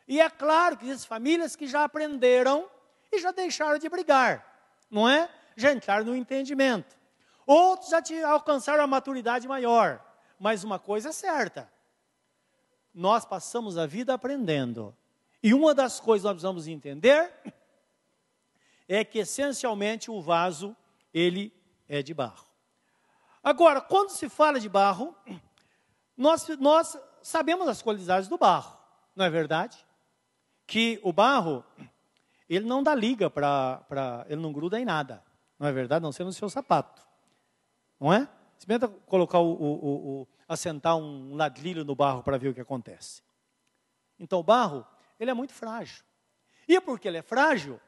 E 0.06 0.20
é 0.20 0.30
claro 0.30 0.76
que 0.76 0.84
existem 0.84 1.08
famílias 1.08 1.56
que 1.56 1.66
já 1.66 1.84
aprenderam 1.84 2.68
e 3.10 3.18
já 3.18 3.30
deixaram 3.30 3.78
de 3.78 3.88
brigar, 3.88 4.44
não 4.90 5.08
é? 5.08 5.28
Já 5.56 5.72
entraram 5.72 6.04
no 6.04 6.16
entendimento. 6.16 6.96
Outros 7.46 7.90
já 7.90 8.00
alcançaram 8.28 8.82
a 8.82 8.86
maturidade 8.86 9.46
maior. 9.48 10.04
Mas 10.38 10.64
uma 10.64 10.78
coisa 10.78 11.10
é 11.10 11.12
certa: 11.12 11.70
nós 12.94 13.24
passamos 13.24 13.78
a 13.78 13.86
vida 13.86 14.14
aprendendo. 14.14 14.96
E 15.42 15.52
uma 15.52 15.74
das 15.74 15.98
coisas 15.98 16.22
que 16.22 16.26
nós 16.26 16.34
precisamos 16.34 16.68
entender 16.68 17.32
é 18.88 19.04
que 19.04 19.18
essencialmente 19.18 20.10
o 20.10 20.20
vaso 20.20 20.76
ele 21.12 21.52
é 21.88 22.02
de 22.02 22.14
barro. 22.14 22.46
Agora, 23.42 23.80
quando 23.80 24.10
se 24.10 24.28
fala 24.28 24.60
de 24.60 24.68
barro, 24.68 25.16
nós, 26.16 26.46
nós 26.58 26.96
sabemos 27.22 27.66
as 27.66 27.82
qualidades 27.82 28.28
do 28.28 28.38
barro, 28.38 28.78
não 29.16 29.24
é 29.24 29.30
verdade? 29.30 29.84
Que 30.66 31.00
o 31.02 31.12
barro, 31.12 31.64
ele 32.48 32.64
não 32.64 32.82
dá 32.82 32.94
liga 32.94 33.28
para. 33.28 34.24
Ele 34.28 34.40
não 34.40 34.52
gruda 34.52 34.78
em 34.78 34.84
nada, 34.84 35.24
não 35.58 35.66
é 35.66 35.72
verdade? 35.72 36.02
Não 36.02 36.12
sendo 36.12 36.26
no 36.26 36.32
seu 36.32 36.48
sapato, 36.48 37.02
não 37.98 38.12
é? 38.12 38.28
Experimenta 38.56 38.88
colocar 39.06 39.40
o, 39.40 39.52
o, 39.52 40.20
o, 40.20 40.28
assentar 40.46 40.96
um 40.96 41.34
ladrilho 41.34 41.84
no 41.84 41.96
barro 41.96 42.22
para 42.22 42.38
ver 42.38 42.48
o 42.48 42.54
que 42.54 42.60
acontece. 42.60 43.22
Então 44.20 44.38
o 44.38 44.42
barro, 44.44 44.86
ele 45.22 45.30
é 45.30 45.34
muito 45.34 45.54
frágil. 45.54 46.04
E 46.66 46.80
porque 46.80 47.06
ele 47.06 47.18
é 47.18 47.22
frágil, 47.22 47.80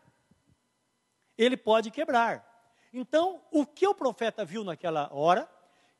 ele 1.36 1.56
pode 1.56 1.90
quebrar. 1.90 2.48
Então, 2.92 3.42
o 3.50 3.66
que 3.66 3.86
o 3.86 3.94
profeta 3.94 4.44
viu 4.44 4.62
naquela 4.62 5.12
hora, 5.12 5.50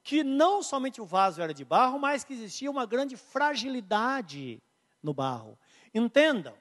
que 0.02 0.22
não 0.22 0.62
somente 0.62 1.00
o 1.00 1.04
vaso 1.04 1.42
era 1.42 1.52
de 1.52 1.64
barro, 1.64 1.98
mas 1.98 2.22
que 2.22 2.32
existia 2.32 2.70
uma 2.70 2.86
grande 2.86 3.16
fragilidade 3.16 4.62
no 5.02 5.12
barro. 5.12 5.58
Entendam 5.92 6.54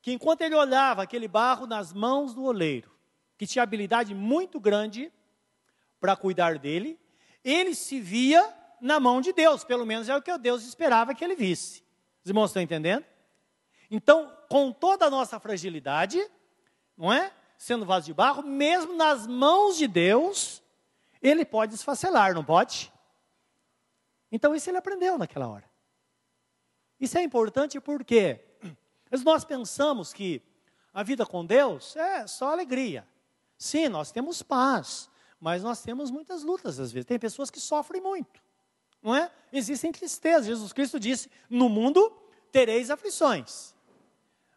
que 0.00 0.12
enquanto 0.12 0.40
ele 0.40 0.54
olhava 0.54 1.02
aquele 1.02 1.28
barro 1.28 1.66
nas 1.66 1.92
mãos 1.92 2.32
do 2.32 2.44
oleiro, 2.44 2.90
que 3.36 3.46
tinha 3.46 3.62
habilidade 3.62 4.14
muito 4.14 4.58
grande 4.58 5.12
para 6.00 6.16
cuidar 6.16 6.58
dele, 6.58 6.98
ele 7.44 7.74
se 7.74 8.00
via 8.00 8.56
na 8.80 8.98
mão 8.98 9.20
de 9.20 9.32
Deus, 9.32 9.62
pelo 9.62 9.84
menos 9.84 10.08
é 10.08 10.16
o 10.16 10.22
que 10.22 10.36
Deus 10.38 10.64
esperava 10.64 11.14
que 11.14 11.22
ele 11.22 11.36
visse. 11.36 11.84
Os 12.24 12.30
irmãos 12.30 12.46
estão 12.46 12.62
entendendo? 12.62 13.04
Então, 13.90 14.36
com 14.48 14.72
toda 14.72 15.06
a 15.06 15.10
nossa 15.10 15.40
fragilidade, 15.40 16.18
não 16.96 17.12
é? 17.12 17.32
Sendo 17.58 17.84
vaso 17.84 18.06
de 18.06 18.14
barro, 18.14 18.42
mesmo 18.42 18.94
nas 18.94 19.26
mãos 19.26 19.76
de 19.76 19.86
Deus, 19.86 20.62
ele 21.20 21.44
pode 21.44 21.74
esfacelar, 21.74 22.34
não 22.34 22.44
pode? 22.44 22.92
Então, 24.30 24.54
isso 24.54 24.70
ele 24.70 24.78
aprendeu 24.78 25.18
naquela 25.18 25.48
hora. 25.48 25.68
Isso 26.98 27.18
é 27.18 27.22
importante 27.22 27.80
porque 27.80 28.40
nós 29.24 29.44
pensamos 29.44 30.12
que 30.12 30.42
a 30.92 31.02
vida 31.02 31.26
com 31.26 31.44
Deus 31.44 31.96
é 31.96 32.26
só 32.26 32.52
alegria. 32.52 33.06
Sim, 33.58 33.88
nós 33.88 34.12
temos 34.12 34.42
paz, 34.42 35.10
mas 35.40 35.62
nós 35.62 35.82
temos 35.82 36.10
muitas 36.10 36.42
lutas 36.42 36.78
às 36.78 36.92
vezes. 36.92 37.06
Tem 37.06 37.18
pessoas 37.18 37.50
que 37.50 37.60
sofrem 37.60 38.00
muito 38.00 38.40
não 39.02 39.14
é? 39.14 39.30
Existem 39.52 39.90
tristezas. 39.92 40.46
Jesus 40.46 40.72
Cristo 40.72 41.00
disse: 41.00 41.30
No 41.48 41.68
mundo 41.68 42.12
tereis 42.52 42.90
aflições. 42.90 43.74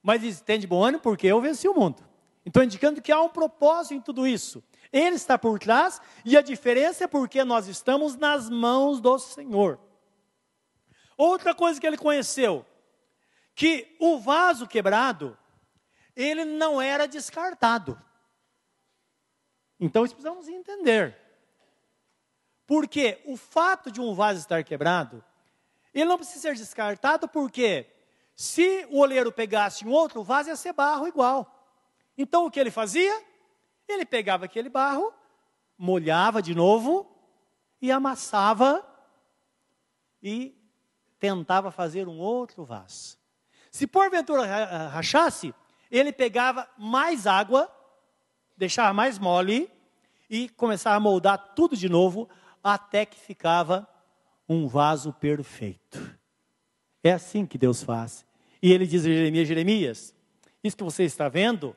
Mas 0.04 0.42
tem 0.42 0.60
de 0.60 0.68
bom 0.68 0.84
ânimo 0.84 1.02
porque 1.02 1.26
eu 1.26 1.40
venci 1.40 1.68
o 1.68 1.74
mundo. 1.74 2.04
Então, 2.46 2.62
indicando 2.62 3.02
que 3.02 3.12
há 3.12 3.22
um 3.22 3.30
propósito 3.30 3.94
em 3.94 4.02
tudo 4.02 4.28
isso. 4.28 4.62
Ele 4.92 5.16
está 5.16 5.40
por 5.40 5.58
trás 5.58 6.02
e 6.26 6.38
a 6.38 6.42
diferença 6.42 7.06
é 7.06 7.08
porque 7.08 7.44
nós 7.46 7.68
estamos 7.68 8.18
nas 8.18 8.50
mãos 8.50 9.00
do 9.00 9.18
Senhor. 9.18 9.80
Outra 11.18 11.56
coisa 11.56 11.80
que 11.80 11.88
ele 11.88 11.98
conheceu, 11.98 12.66
que 13.56 13.96
o 13.98 14.20
vaso 14.20 14.68
quebrado, 14.68 15.38
ele 16.16 16.44
não 16.44 16.82
era 16.82 17.08
descartado. 17.08 18.00
Então, 19.80 20.04
isso 20.04 20.14
precisamos 20.14 20.48
entender. 20.48 21.18
Porque 22.68 23.22
o 23.26 23.38
fato 23.38 23.90
de 23.90 24.02
um 24.02 24.14
vaso 24.14 24.40
estar 24.40 24.64
quebrado, 24.64 25.24
ele 25.94 26.06
não 26.06 26.18
precisa 26.18 26.40
ser 26.40 26.56
descartado, 26.56 27.28
porque 27.28 27.88
se 28.36 28.88
o 28.90 29.00
oleiro 29.00 29.32
pegasse 29.32 29.86
um 29.86 29.92
outro 29.92 30.24
vaso, 30.24 30.50
ia 30.50 30.56
ser 30.56 30.74
barro 30.74 31.08
igual. 31.08 31.64
Então 32.18 32.46
o 32.46 32.52
que 32.52 32.60
ele 32.60 32.72
fazia? 32.72 33.24
Ele 33.88 34.06
pegava 34.06 34.46
aquele 34.46 34.70
barro, 34.70 35.14
molhava 35.78 36.42
de 36.42 36.56
novo 36.56 37.10
e 37.82 37.92
amassava 37.92 38.86
e 40.22 40.56
tentava 41.20 41.72
fazer 41.72 42.08
um 42.08 42.20
outro 42.20 42.64
vaso. 42.64 43.18
Se 43.72 43.88
porventura 43.88 44.46
rachasse, 44.88 45.54
ele 45.92 46.12
pegava 46.12 46.68
mais 46.78 47.28
água, 47.28 47.72
deixava 48.56 48.94
mais 48.94 49.20
mole 49.20 49.72
e 50.30 50.50
começava 50.50 50.96
a 50.96 51.00
moldar 51.00 51.54
tudo 51.56 51.76
de 51.76 51.90
novo 51.90 52.30
até 52.64 53.06
que 53.06 53.20
ficava 53.20 53.88
um 54.48 54.68
vaso 54.68 55.12
perfeito. 55.14 56.18
É 57.04 57.12
assim 57.12 57.46
que 57.46 57.58
Deus 57.58 57.84
faz. 57.84 58.26
E 58.62 58.72
ele 58.72 58.88
diz 58.88 59.02
a 59.06 59.10
Jeremias: 59.10 59.48
Jeremias, 59.48 60.16
isso 60.64 60.78
que 60.78 60.84
você 60.84 61.04
está 61.04 61.28
vendo, 61.28 61.76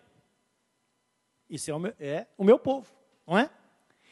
isso 1.50 1.71
é 1.71 1.75
o 1.75 1.78
meu, 1.78 1.95
é 1.99 2.26
o 2.38 2.45
meu 2.45 2.59
povo, 2.59 2.87
não 3.26 3.37
é? 3.37 3.50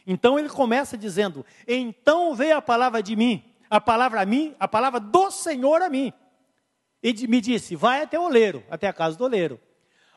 Então 0.06 0.38
ele 0.38 0.48
começa 0.48 0.98
dizendo: 0.98 1.46
Então 1.66 2.34
veio 2.34 2.56
a 2.56 2.62
palavra 2.62 3.02
de 3.02 3.14
mim, 3.14 3.44
a 3.70 3.80
palavra 3.80 4.22
a 4.22 4.26
mim, 4.26 4.54
a 4.58 4.66
palavra 4.66 4.98
do 4.98 5.30
Senhor 5.30 5.82
a 5.82 5.88
mim. 5.88 6.12
E 7.02 7.26
me 7.26 7.40
disse: 7.40 7.76
Vai 7.76 8.02
até 8.02 8.18
o 8.18 8.24
oleiro, 8.24 8.64
até 8.68 8.88
a 8.88 8.92
casa 8.92 9.16
do 9.16 9.24
oleiro. 9.24 9.60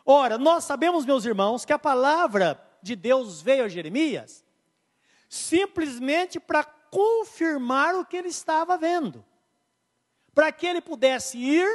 Ora, 0.06 0.38
nós 0.38 0.64
sabemos, 0.64 1.06
meus 1.06 1.26
irmãos, 1.26 1.66
que 1.66 1.74
a 1.74 1.80
palavra 1.80 2.60
de 2.82 2.96
Deus 2.96 3.42
veio 3.42 3.66
a 3.66 3.70
Jeremias 3.70 4.46
simplesmente 5.30 6.40
para 6.40 6.64
confirmar 6.64 7.96
o 7.96 8.06
que 8.06 8.16
ele 8.16 8.30
estava 8.30 8.78
vendo, 8.78 9.24
para 10.38 10.52
que 10.52 10.68
ele 10.68 10.82
pudesse 10.82 11.36
ir, 11.36 11.68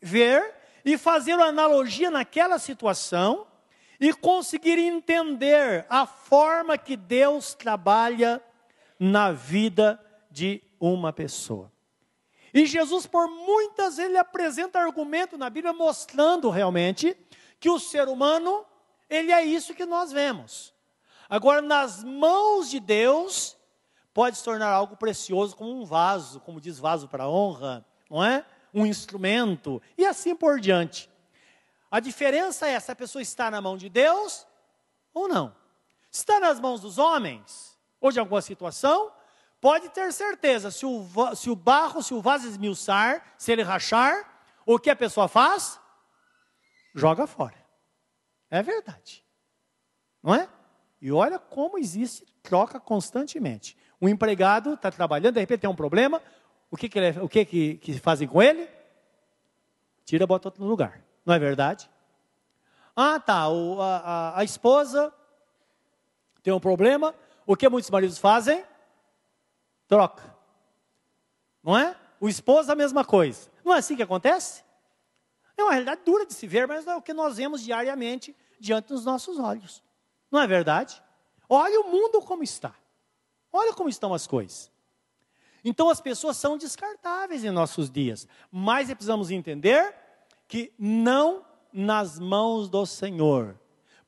ver 0.00 0.54
e 0.82 0.96
fazer 0.96 1.34
uma 1.34 1.48
analogia 1.48 2.10
naquela 2.10 2.58
situação 2.58 3.46
e 4.00 4.10
conseguir 4.14 4.78
entender 4.78 5.84
a 5.90 6.06
forma 6.06 6.78
que 6.78 6.96
Deus 6.96 7.52
trabalha 7.52 8.42
na 8.98 9.32
vida 9.32 10.00
de 10.30 10.62
uma 10.80 11.12
pessoa. 11.12 11.70
E 12.54 12.64
Jesus, 12.64 13.06
por 13.06 13.28
muitas 13.28 13.98
vezes, 13.98 14.08
ele 14.12 14.18
apresenta 14.18 14.80
argumento 14.80 15.36
na 15.36 15.50
Bíblia 15.50 15.74
mostrando 15.74 16.48
realmente 16.48 17.14
que 17.60 17.68
o 17.68 17.78
ser 17.78 18.08
humano, 18.08 18.64
ele 19.10 19.30
é 19.30 19.44
isso 19.44 19.74
que 19.74 19.84
nós 19.84 20.10
vemos. 20.10 20.72
Agora, 21.28 21.60
nas 21.60 22.02
mãos 22.02 22.70
de 22.70 22.80
Deus, 22.80 23.58
pode 24.14 24.38
se 24.38 24.44
tornar 24.44 24.70
algo 24.70 24.96
precioso, 24.96 25.56
como 25.56 25.82
um 25.82 25.84
vaso, 25.84 26.40
como 26.40 26.60
diz 26.60 26.78
vaso 26.78 27.08
para 27.08 27.28
honra, 27.28 27.84
não 28.08 28.24
é? 28.24 28.46
Um 28.72 28.86
instrumento, 28.86 29.82
e 29.98 30.06
assim 30.06 30.34
por 30.34 30.60
diante. 30.60 31.10
A 31.90 31.98
diferença 31.98 32.66
é 32.66 32.78
se 32.78 32.90
a 32.90 32.96
pessoa 32.96 33.20
está 33.20 33.50
na 33.50 33.60
mão 33.60 33.76
de 33.76 33.88
Deus 33.88 34.46
ou 35.12 35.28
não. 35.28 35.54
Se 36.10 36.20
está 36.20 36.38
nas 36.38 36.60
mãos 36.60 36.80
dos 36.80 36.96
homens, 36.96 37.76
ou 38.00 38.12
de 38.12 38.20
alguma 38.20 38.40
situação, 38.40 39.12
pode 39.60 39.88
ter 39.88 40.12
certeza, 40.12 40.70
se 40.70 40.86
o, 40.86 41.06
se 41.34 41.50
o 41.50 41.56
barro, 41.56 42.02
se 42.02 42.14
o 42.14 42.20
vaso 42.20 42.46
esmiuçar, 42.46 43.34
se 43.36 43.50
ele 43.50 43.62
rachar, 43.62 44.32
o 44.64 44.78
que 44.78 44.90
a 44.90 44.96
pessoa 44.96 45.26
faz? 45.26 45.80
Joga 46.94 47.26
fora. 47.26 47.56
É 48.48 48.62
verdade. 48.62 49.24
Não 50.22 50.34
é? 50.34 50.48
E 51.00 51.10
olha 51.10 51.38
como 51.38 51.78
existe 51.78 52.24
troca 52.42 52.78
constantemente. 52.78 53.76
O 54.04 54.08
empregado 54.08 54.74
está 54.74 54.90
trabalhando, 54.90 55.34
de 55.34 55.40
repente 55.40 55.60
tem 55.60 55.70
um 55.70 55.74
problema, 55.74 56.20
o 56.70 56.76
que, 56.76 56.90
que, 56.90 56.98
ele, 56.98 57.18
o 57.20 57.28
que, 57.28 57.44
que, 57.46 57.76
que 57.78 57.98
fazem 57.98 58.28
com 58.28 58.42
ele? 58.42 58.68
Tira 60.04 60.26
bota 60.26 60.48
outro 60.48 60.62
lugar. 60.62 61.00
Não 61.24 61.32
é 61.32 61.38
verdade? 61.38 61.88
Ah, 62.94 63.18
tá. 63.18 63.48
O, 63.48 63.80
a, 63.80 64.38
a 64.38 64.44
esposa 64.44 65.10
tem 66.42 66.52
um 66.52 66.60
problema. 66.60 67.14
O 67.46 67.56
que 67.56 67.66
muitos 67.66 67.88
maridos 67.88 68.18
fazem? 68.18 68.62
troca. 69.88 70.36
Não 71.62 71.74
é? 71.74 71.96
O 72.20 72.28
esposo 72.28 72.70
a 72.70 72.74
mesma 72.74 73.06
coisa. 73.06 73.48
Não 73.64 73.72
é 73.72 73.78
assim 73.78 73.96
que 73.96 74.02
acontece? 74.02 74.62
É 75.56 75.62
uma 75.62 75.72
realidade 75.72 76.02
dura 76.04 76.26
de 76.26 76.34
se 76.34 76.46
ver, 76.46 76.68
mas 76.68 76.86
é 76.86 76.94
o 76.94 77.00
que 77.00 77.14
nós 77.14 77.38
vemos 77.38 77.62
diariamente 77.62 78.36
diante 78.60 78.88
dos 78.88 79.02
nossos 79.02 79.38
olhos. 79.38 79.82
Não 80.30 80.40
é 80.40 80.46
verdade? 80.46 81.02
Olha 81.48 81.80
o 81.80 81.90
mundo 81.90 82.20
como 82.20 82.42
está. 82.42 82.74
Olha 83.56 83.72
como 83.72 83.88
estão 83.88 84.12
as 84.12 84.26
coisas. 84.26 84.68
Então 85.64 85.88
as 85.88 86.00
pessoas 86.00 86.36
são 86.36 86.58
descartáveis 86.58 87.44
em 87.44 87.52
nossos 87.52 87.88
dias, 87.88 88.26
mas 88.50 88.88
precisamos 88.88 89.30
entender 89.30 89.94
que 90.48 90.72
não 90.76 91.46
nas 91.72 92.18
mãos 92.18 92.68
do 92.68 92.84
Senhor. 92.84 93.56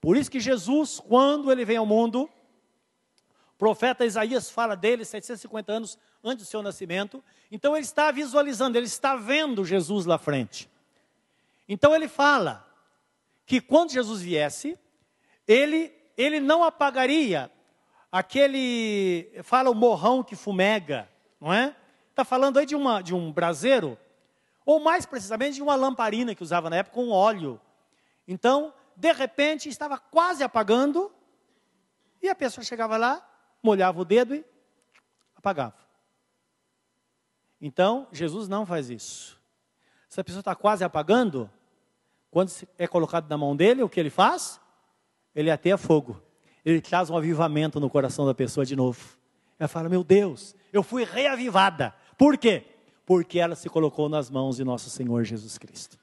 Por 0.00 0.16
isso 0.16 0.28
que 0.28 0.40
Jesus, 0.40 0.98
quando 0.98 1.52
ele 1.52 1.64
vem 1.64 1.76
ao 1.76 1.86
mundo, 1.86 2.24
o 2.24 3.56
profeta 3.56 4.04
Isaías 4.04 4.50
fala 4.50 4.74
dele 4.74 5.04
750 5.04 5.72
anos 5.72 5.98
antes 6.24 6.44
do 6.44 6.50
seu 6.50 6.60
nascimento. 6.60 7.22
Então 7.48 7.76
ele 7.76 7.84
está 7.84 8.10
visualizando, 8.10 8.76
ele 8.76 8.86
está 8.86 9.14
vendo 9.14 9.64
Jesus 9.64 10.06
lá 10.06 10.18
frente. 10.18 10.68
Então 11.68 11.94
ele 11.94 12.08
fala 12.08 12.68
que 13.46 13.60
quando 13.60 13.92
Jesus 13.92 14.20
viesse, 14.20 14.76
ele, 15.46 15.94
ele 16.16 16.40
não 16.40 16.64
apagaria 16.64 17.48
aquele, 18.16 19.30
fala 19.42 19.68
o 19.68 19.74
morrão 19.74 20.22
que 20.22 20.34
fumega, 20.34 21.06
não 21.38 21.52
é? 21.52 21.76
Está 22.08 22.24
falando 22.24 22.58
aí 22.58 22.64
de, 22.64 22.74
uma, 22.74 23.02
de 23.02 23.14
um 23.14 23.30
braseiro, 23.30 23.98
ou 24.64 24.80
mais 24.80 25.04
precisamente 25.04 25.56
de 25.56 25.62
uma 25.62 25.74
lamparina 25.74 26.34
que 26.34 26.42
usava 26.42 26.70
na 26.70 26.76
época 26.76 26.94
com 26.94 27.10
óleo. 27.10 27.60
Então, 28.26 28.72
de 28.96 29.12
repente, 29.12 29.68
estava 29.68 29.98
quase 29.98 30.42
apagando, 30.42 31.12
e 32.22 32.28
a 32.30 32.34
pessoa 32.34 32.64
chegava 32.64 32.96
lá, 32.96 33.22
molhava 33.62 34.00
o 34.00 34.04
dedo 34.04 34.34
e 34.34 34.44
apagava. 35.36 35.76
Então, 37.60 38.08
Jesus 38.10 38.48
não 38.48 38.64
faz 38.64 38.88
isso. 38.88 39.38
Se 40.08 40.18
a 40.18 40.24
pessoa 40.24 40.40
está 40.40 40.54
quase 40.54 40.82
apagando, 40.82 41.50
quando 42.30 42.50
é 42.78 42.86
colocado 42.86 43.28
na 43.28 43.36
mão 43.36 43.54
dele, 43.54 43.82
o 43.82 43.90
que 43.90 44.00
ele 44.00 44.10
faz? 44.10 44.58
Ele 45.34 45.50
ateia 45.50 45.76
fogo. 45.76 46.25
Ele 46.66 46.80
traz 46.80 47.08
um 47.08 47.16
avivamento 47.16 47.78
no 47.78 47.88
coração 47.88 48.26
da 48.26 48.34
pessoa 48.34 48.66
de 48.66 48.74
novo. 48.74 49.16
Ela 49.56 49.68
fala: 49.68 49.88
Meu 49.88 50.02
Deus, 50.02 50.56
eu 50.72 50.82
fui 50.82 51.04
reavivada. 51.04 51.94
Por 52.18 52.36
quê? 52.36 52.64
Porque 53.06 53.38
ela 53.38 53.54
se 53.54 53.68
colocou 53.68 54.08
nas 54.08 54.28
mãos 54.28 54.56
de 54.56 54.64
nosso 54.64 54.90
Senhor 54.90 55.22
Jesus 55.22 55.56
Cristo. 55.58 55.96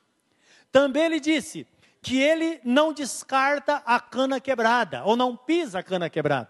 Também 0.72 1.04
ele 1.04 1.20
disse 1.20 1.68
que 2.02 2.18
ele 2.18 2.62
não 2.64 2.94
descarta 2.94 3.84
a 3.86 4.00
cana 4.00 4.40
quebrada, 4.40 5.04
ou 5.04 5.18
não 5.18 5.36
pisa 5.36 5.80
a 5.80 5.84
cana 5.84 6.10
quebrada. 6.10 6.50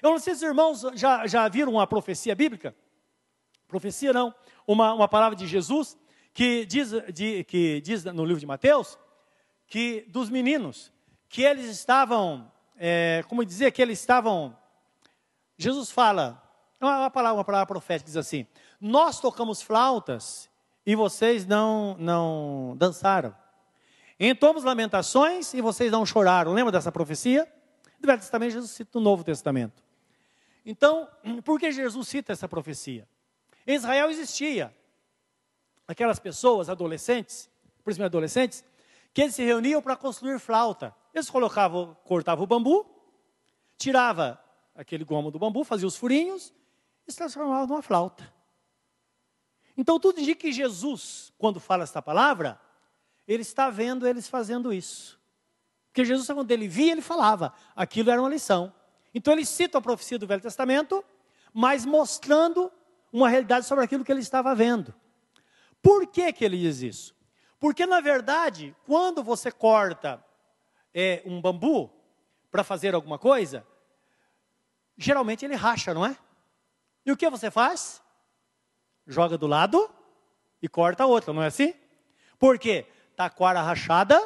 Eu 0.00 0.10
não 0.10 0.18
sei 0.20 0.34
se 0.34 0.44
os 0.44 0.48
irmãos 0.48 0.86
já, 0.94 1.26
já 1.26 1.48
viram 1.48 1.72
uma 1.72 1.88
profecia 1.88 2.36
bíblica. 2.36 2.72
Profecia 3.66 4.12
não, 4.12 4.32
uma, 4.64 4.94
uma 4.94 5.08
palavra 5.08 5.36
de 5.36 5.46
Jesus 5.46 5.98
que 6.32 6.64
diz, 6.64 6.92
de, 7.12 7.42
que 7.42 7.80
diz 7.80 8.04
no 8.04 8.24
livro 8.24 8.38
de 8.38 8.46
Mateus 8.46 8.96
que 9.66 10.04
dos 10.08 10.30
meninos 10.30 10.92
que 11.28 11.42
eles 11.42 11.66
estavam, 11.66 12.50
é, 12.78 13.24
como 13.28 13.44
dizer, 13.44 13.72
que 13.72 13.82
eles 13.82 13.98
estavam. 13.98 14.56
Jesus 15.56 15.90
fala, 15.90 16.42
uma 16.80 17.10
palavra, 17.10 17.38
uma 17.38 17.44
palavra 17.44 17.66
profética 17.66 18.06
diz 18.06 18.16
assim: 18.16 18.46
Nós 18.80 19.20
tocamos 19.20 19.60
flautas 19.60 20.48
e 20.86 20.94
vocês 20.94 21.44
não 21.44 21.96
não 21.98 22.74
dançaram. 22.78 23.34
Entoamos 24.20 24.64
lamentações 24.64 25.54
e 25.54 25.60
vocês 25.60 25.92
não 25.92 26.04
choraram. 26.06 26.52
Lembra 26.52 26.72
dessa 26.72 26.90
profecia? 26.90 27.46
Do 28.00 28.06
Velho 28.06 28.18
Testamento, 28.18 28.52
Jesus 28.52 28.70
cita 28.70 28.90
no 28.94 29.00
Novo 29.00 29.24
Testamento. 29.24 29.82
Então, 30.64 31.08
por 31.44 31.58
que 31.58 31.70
Jesus 31.72 32.08
cita 32.08 32.32
essa 32.32 32.48
profecia? 32.48 33.08
Em 33.66 33.74
Israel 33.74 34.10
existia 34.10 34.74
aquelas 35.86 36.18
pessoas, 36.18 36.68
adolescentes, 36.68 37.48
principalmente 37.84 38.10
adolescentes, 38.10 38.64
que 39.14 39.22
eles 39.22 39.34
se 39.34 39.42
reuniam 39.42 39.80
para 39.80 39.96
construir 39.96 40.38
flauta. 40.38 40.94
Eles 41.18 41.30
colocavam, 41.30 41.96
cortavam 42.04 42.44
o 42.44 42.46
bambu, 42.46 42.86
tirava 43.76 44.42
aquele 44.74 45.04
gomo 45.04 45.30
do 45.30 45.38
bambu, 45.38 45.64
fazia 45.64 45.86
os 45.86 45.96
furinhos 45.96 46.52
e 47.06 47.12
se 47.12 47.18
transformava 47.18 47.66
numa 47.66 47.82
flauta. 47.82 48.32
Então 49.76 49.98
tudo 49.98 50.20
indica 50.20 50.40
que 50.40 50.52
Jesus, 50.52 51.32
quando 51.38 51.60
fala 51.60 51.84
esta 51.84 52.00
palavra, 52.00 52.60
ele 53.26 53.42
está 53.42 53.70
vendo 53.70 54.06
eles 54.06 54.28
fazendo 54.28 54.72
isso. 54.72 55.20
Porque 55.86 56.04
Jesus, 56.04 56.26
quando 56.28 56.50
ele 56.50 56.68
via, 56.68 56.92
ele 56.92 57.02
falava. 57.02 57.52
Aquilo 57.74 58.10
era 58.10 58.20
uma 58.20 58.30
lição. 58.30 58.72
Então 59.12 59.32
ele 59.32 59.44
cita 59.44 59.78
a 59.78 59.80
profecia 59.80 60.18
do 60.18 60.26
Velho 60.26 60.40
Testamento, 60.40 61.04
mas 61.52 61.84
mostrando 61.84 62.70
uma 63.12 63.28
realidade 63.28 63.66
sobre 63.66 63.84
aquilo 63.84 64.04
que 64.04 64.12
ele 64.12 64.20
estava 64.20 64.54
vendo. 64.54 64.94
Por 65.82 66.06
que, 66.06 66.32
que 66.32 66.44
ele 66.44 66.58
diz 66.58 66.82
isso? 66.82 67.16
Porque, 67.58 67.86
na 67.86 68.00
verdade, 68.00 68.76
quando 68.86 69.22
você 69.22 69.50
corta 69.50 70.24
é, 70.94 71.22
um 71.24 71.40
bambu 71.40 71.90
para 72.50 72.64
fazer 72.64 72.94
alguma 72.94 73.18
coisa, 73.18 73.66
geralmente 74.96 75.44
ele 75.44 75.54
racha, 75.54 75.92
não 75.94 76.04
é? 76.04 76.16
E 77.04 77.12
o 77.12 77.16
que 77.16 77.28
você 77.30 77.50
faz? 77.50 78.02
Joga 79.06 79.38
do 79.38 79.46
lado 79.46 79.88
e 80.60 80.68
corta 80.68 81.04
a 81.04 81.06
outra, 81.06 81.32
não 81.32 81.42
é 81.42 81.46
assim? 81.46 81.74
Por 82.38 82.58
quê? 82.58 82.86
Taquara 83.16 83.62
rachada 83.62 84.20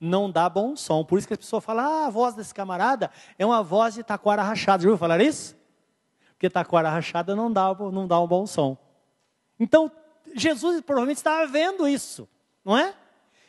não 0.00 0.30
dá 0.30 0.48
bom 0.48 0.76
som. 0.76 1.04
Por 1.04 1.18
isso 1.18 1.26
que 1.26 1.34
a 1.34 1.38
pessoa 1.38 1.60
fala, 1.60 1.82
ah, 1.82 2.06
a 2.06 2.10
voz 2.10 2.34
desse 2.34 2.54
camarada 2.54 3.10
é 3.38 3.44
uma 3.44 3.62
voz 3.62 3.94
de 3.94 4.02
taquara 4.02 4.42
rachada. 4.42 4.82
Já 4.82 4.88
ouviu 4.88 4.98
falar 4.98 5.20
isso? 5.20 5.56
Porque 6.30 6.48
taquara 6.48 6.88
rachada 6.88 7.34
não 7.34 7.52
dá, 7.52 7.74
não 7.74 8.06
dá 8.06 8.20
um 8.20 8.26
bom 8.26 8.46
som. 8.46 8.76
Então, 9.58 9.90
Jesus 10.34 10.80
provavelmente 10.82 11.18
estava 11.18 11.46
vendo 11.46 11.88
isso, 11.88 12.28
não 12.64 12.76
é? 12.76 12.94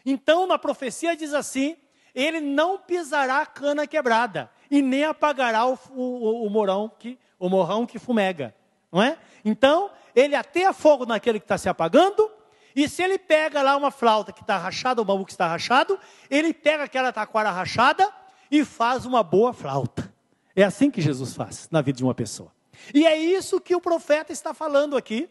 Então, 0.06 0.47
na 0.47 0.58
profecia 0.58 1.15
diz 1.15 1.34
assim, 1.34 1.78
ele 2.13 2.39
não 2.39 2.78
pisará 2.78 3.41
a 3.41 3.45
cana 3.45 3.88
quebrada 3.88 4.50
e 4.69 4.82
nem 4.82 5.04
apagará 5.04 5.65
o, 5.65 5.78
o, 5.91 6.45
o, 6.45 6.50
morão 6.50 6.91
que, 6.98 7.17
o 7.38 7.50
morrão 7.50 7.86
que 7.86 8.00
fumega, 8.00 8.54
não 8.91 9.02
é? 9.02 9.17
Então, 9.43 9.91
ele 10.15 10.36
ateia 10.36 10.74
fogo 10.74 11.06
naquele 11.06 11.39
que 11.39 11.45
está 11.45 11.58
se 11.58 11.69
apagando 11.69 12.30
e 12.76 12.88
se 12.88 13.02
ele 13.02 13.17
pega 13.17 13.62
lá 13.62 13.76
uma 13.76 13.91
flauta 13.91 14.32
que 14.32 14.41
está 14.41 14.58
rachada, 14.58 15.02
o 15.02 15.06
bambu 15.06 15.26
que 15.26 15.32
está 15.32 15.48
rachado, 15.48 16.00
ele 16.30 16.54
pega 16.54 16.84
aquela 16.84 17.12
taquara 17.12 17.52
rachada 17.52 18.10
e 18.50 18.63
faz 18.63 19.06
uma 19.06 19.24
boa 19.24 19.54
flauta. 19.54 20.13
É 20.56 20.63
assim 20.63 20.91
que 20.91 21.02
Jesus 21.02 21.36
faz 21.36 21.67
na 21.72 21.82
vida 21.82 21.98
de 21.98 22.04
uma 22.04 22.13
pessoa. 22.13 22.52
E 22.93 23.06
é 23.06 23.17
isso 23.17 23.60
que 23.60 23.76
o 23.76 23.82
profeta 23.82 24.32
está 24.32 24.54
falando 24.54 24.95
aqui, 24.95 25.30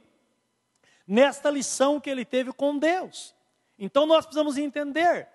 nesta 1.06 1.50
lição 1.50 1.98
que 1.98 2.10
ele 2.10 2.24
teve 2.24 2.52
com 2.52 2.78
Deus. 2.78 3.34
Então 3.78 4.06
nós 4.06 4.26
precisamos 4.26 4.58
entender 4.58 5.28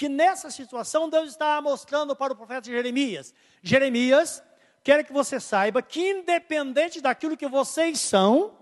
que 0.00 0.08
nessa 0.08 0.50
situação 0.50 1.10
Deus 1.10 1.28
está 1.28 1.60
mostrando 1.60 2.16
para 2.16 2.32
o 2.32 2.36
profeta 2.36 2.70
Jeremias: 2.70 3.34
Jeremias, 3.62 4.42
quero 4.82 5.04
que 5.04 5.12
você 5.12 5.38
saiba 5.38 5.82
que, 5.82 6.00
independente 6.12 7.02
daquilo 7.02 7.36
que 7.36 7.46
vocês 7.46 8.00
são, 8.00 8.56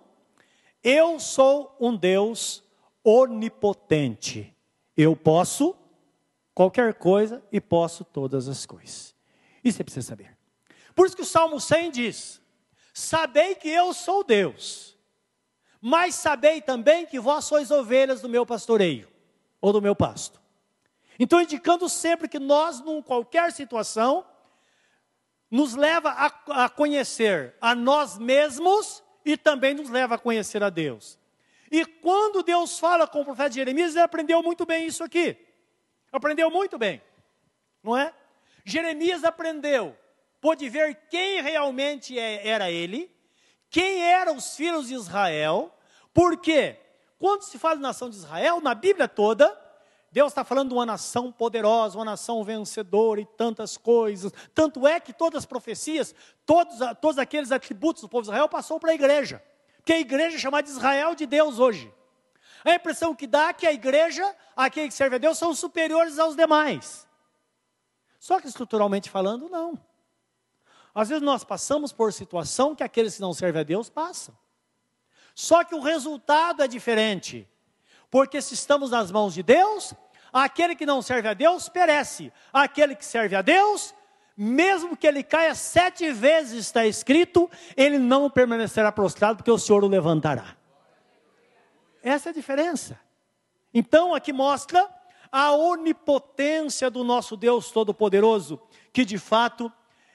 eu 0.83 1.21
sou 1.21 1.77
um 1.79 1.95
Deus 1.95 2.65
onipotente. 3.05 4.53
Eu 4.97 5.15
posso 5.15 5.77
qualquer 6.53 6.95
coisa 6.95 7.41
e 7.53 7.61
posso 7.61 8.03
todas 8.03 8.49
as 8.49 8.67
coisas. 8.67 9.15
Isso 9.63 9.77
você 9.77 9.85
precisa 9.85 10.09
saber. 10.09 10.37
Por 10.93 11.07
isso 11.07 11.15
que 11.15 11.23
o 11.23 11.25
Salmo 11.25 11.61
100 11.61 11.91
diz: 11.93 12.43
Sabei 12.93 13.55
que 13.55 13.69
eu 13.69 13.95
sou 13.95 14.25
Deus, 14.25 14.99
Mas 15.81 16.17
sabei 16.17 16.61
também 16.61 17.07
que 17.07 17.21
vós 17.21 17.45
sois 17.45 17.71
ovelhas 17.71 18.21
do 18.21 18.29
meu 18.29 18.45
pastoreio, 18.45 19.09
ou 19.61 19.73
do 19.73 19.81
meu 19.81 19.95
pasto. 19.95 20.48
Então, 21.19 21.41
indicando 21.41 21.89
sempre 21.89 22.29
que 22.29 22.39
nós, 22.39 22.81
em 22.81 23.03
qualquer 23.03 23.53
situação, 23.53 24.25
nos 25.51 25.75
leva 25.75 26.11
a, 26.11 26.65
a 26.65 26.69
conhecer 26.69 27.55
a 27.61 27.75
nós 27.75 28.19
mesmos 28.19 29.03
e 29.25 29.37
também 29.37 29.75
nos 29.75 29.91
leva 29.91 30.15
a 30.15 30.19
conhecer 30.19 30.63
a 30.63 30.71
Deus. 30.71 31.19
E 31.71 31.85
quando 31.85 32.43
Deus 32.43 32.79
fala 32.79 33.07
com 33.07 33.21
o 33.21 33.25
profeta 33.25 33.53
Jeremias, 33.53 33.95
ele 33.95 34.05
aprendeu 34.05 34.43
muito 34.43 34.65
bem 34.65 34.87
isso 34.87 35.03
aqui. 35.03 35.37
Aprendeu 36.11 36.51
muito 36.51 36.79
bem, 36.79 37.03
não 37.83 37.97
é? 37.97 38.15
Jeremias 38.65 39.25
aprendeu, 39.25 39.97
pôde 40.41 40.69
ver 40.69 40.95
quem 41.11 41.43
realmente 41.43 42.19
é, 42.19 42.47
era 42.47 42.71
ele, 42.71 43.15
quem 43.71 44.03
eram 44.03 44.37
os 44.37 44.57
filhos 44.57 44.89
de 44.89 44.95
Israel, 44.95 45.75
porque 46.15 46.77
quando 47.19 47.43
se 47.43 47.59
fala 47.59 47.77
de 47.77 47.83
nação 47.83 48.09
de 48.09 48.17
Israel, 48.17 48.61
na 48.61 48.75
Bíblia 48.75 49.09
toda, 49.09 49.59
Deus 50.11 50.33
está 50.33 50.43
falando 50.43 50.69
de 50.69 50.75
uma 50.75 50.87
nação 50.87 51.31
poderosa, 51.31 51.99
uma 51.99 52.05
nação 52.05 52.43
vencedora 52.43 53.21
e 53.21 53.27
tantas 53.27 53.77
coisas. 53.77 54.33
Tanto 54.55 54.87
é 54.87 54.99
que 54.99 55.13
todas 55.13 55.41
as 55.41 55.47
profecias, 55.47 56.15
todos, 56.47 56.79
todos 57.01 57.19
aqueles 57.19 57.53
atributos 57.53 58.03
do 58.03 58.09
povo 58.09 58.23
de 58.23 58.29
Israel 58.29 58.49
passou 58.49 58.81
para 58.81 58.91
a 58.91 58.95
igreja. 58.95 59.43
Porque 59.77 59.93
a 59.93 60.01
igreja 60.01 60.37
é 60.37 60.41
chamada 60.41 60.63
de 60.65 60.71
Israel 60.71 61.15
de 61.15 61.27
Deus 61.27 61.59
hoje. 61.59 61.93
A 62.65 62.75
impressão 62.75 63.15
que 63.15 63.27
dá 63.27 63.49
é 63.49 63.53
que 63.53 63.67
a 63.67 63.73
igreja, 63.73 64.35
aquele 64.57 64.89
que 64.89 64.95
serve 64.95 65.17
a 65.17 65.19
Deus, 65.19 65.39
são 65.39 65.55
superiores 65.55 66.19
aos 66.19 66.35
demais. 66.35 67.07
Só 68.19 68.41
que 68.41 68.49
estruturalmente 68.49 69.11
falando, 69.11 69.49
não. 69.49 69.79
Às 70.95 71.11
vezes 71.11 71.23
nós 71.23 71.45
passamos 71.45 71.93
por 71.93 72.13
situação 72.13 72.75
que 72.75 72.83
aqueles 72.83 73.17
que 73.17 73.21
não 73.21 73.33
servem 73.33 73.61
a 73.61 73.65
Deus 73.65 73.89
passam. 73.89 74.37
Só 75.35 75.63
que 75.63 75.75
o 75.75 75.81
resultado 75.81 76.63
é 76.63 76.67
diferente. 76.67 77.49
Porque 78.11 78.41
se 78.41 78.55
estamos 78.55 78.91
nas 78.91 79.11
mãos 79.11 79.35
de 79.35 79.43
Deus, 79.43 79.95
aquele 80.33 80.75
que 80.75 80.87
não 80.87 81.03
serve 81.03 81.29
a 81.29 81.35
Deus 81.35 81.69
perece. 81.69 82.33
Aquele 82.53 82.95
que 82.95 83.05
serve 83.05 83.37
a 83.37 83.43
Deus, 83.43 83.95
mesmo 84.37 84.97
que 84.97 85.07
ele 85.07 85.23
caia 85.23 85.55
sete 85.55 86.11
vezes, 86.13 86.67
está 86.67 86.87
escrito, 86.87 87.51
ele 87.77 87.99
não 87.99 88.31
permanecerá 88.31 88.91
prostrado, 88.91 89.39
porque 89.39 89.51
o 89.51 89.59
Senhor 89.59 89.85
o 89.85 89.89
levantará. 89.89 90.57
Essa 92.03 92.29
é 92.29 92.31
a 92.31 92.35
diferença. 92.35 92.99
Então, 93.75 94.15
aqui 94.15 94.33
mostra 94.33 94.89
a 95.31 95.53
onipotência 95.53 96.91
do 96.91 97.05
nosso 97.05 97.37
Deus 97.37 97.71
Todo-Poderoso, 97.71 98.61
que 98.93 99.05
de 99.05 99.19
fato, 99.19 99.71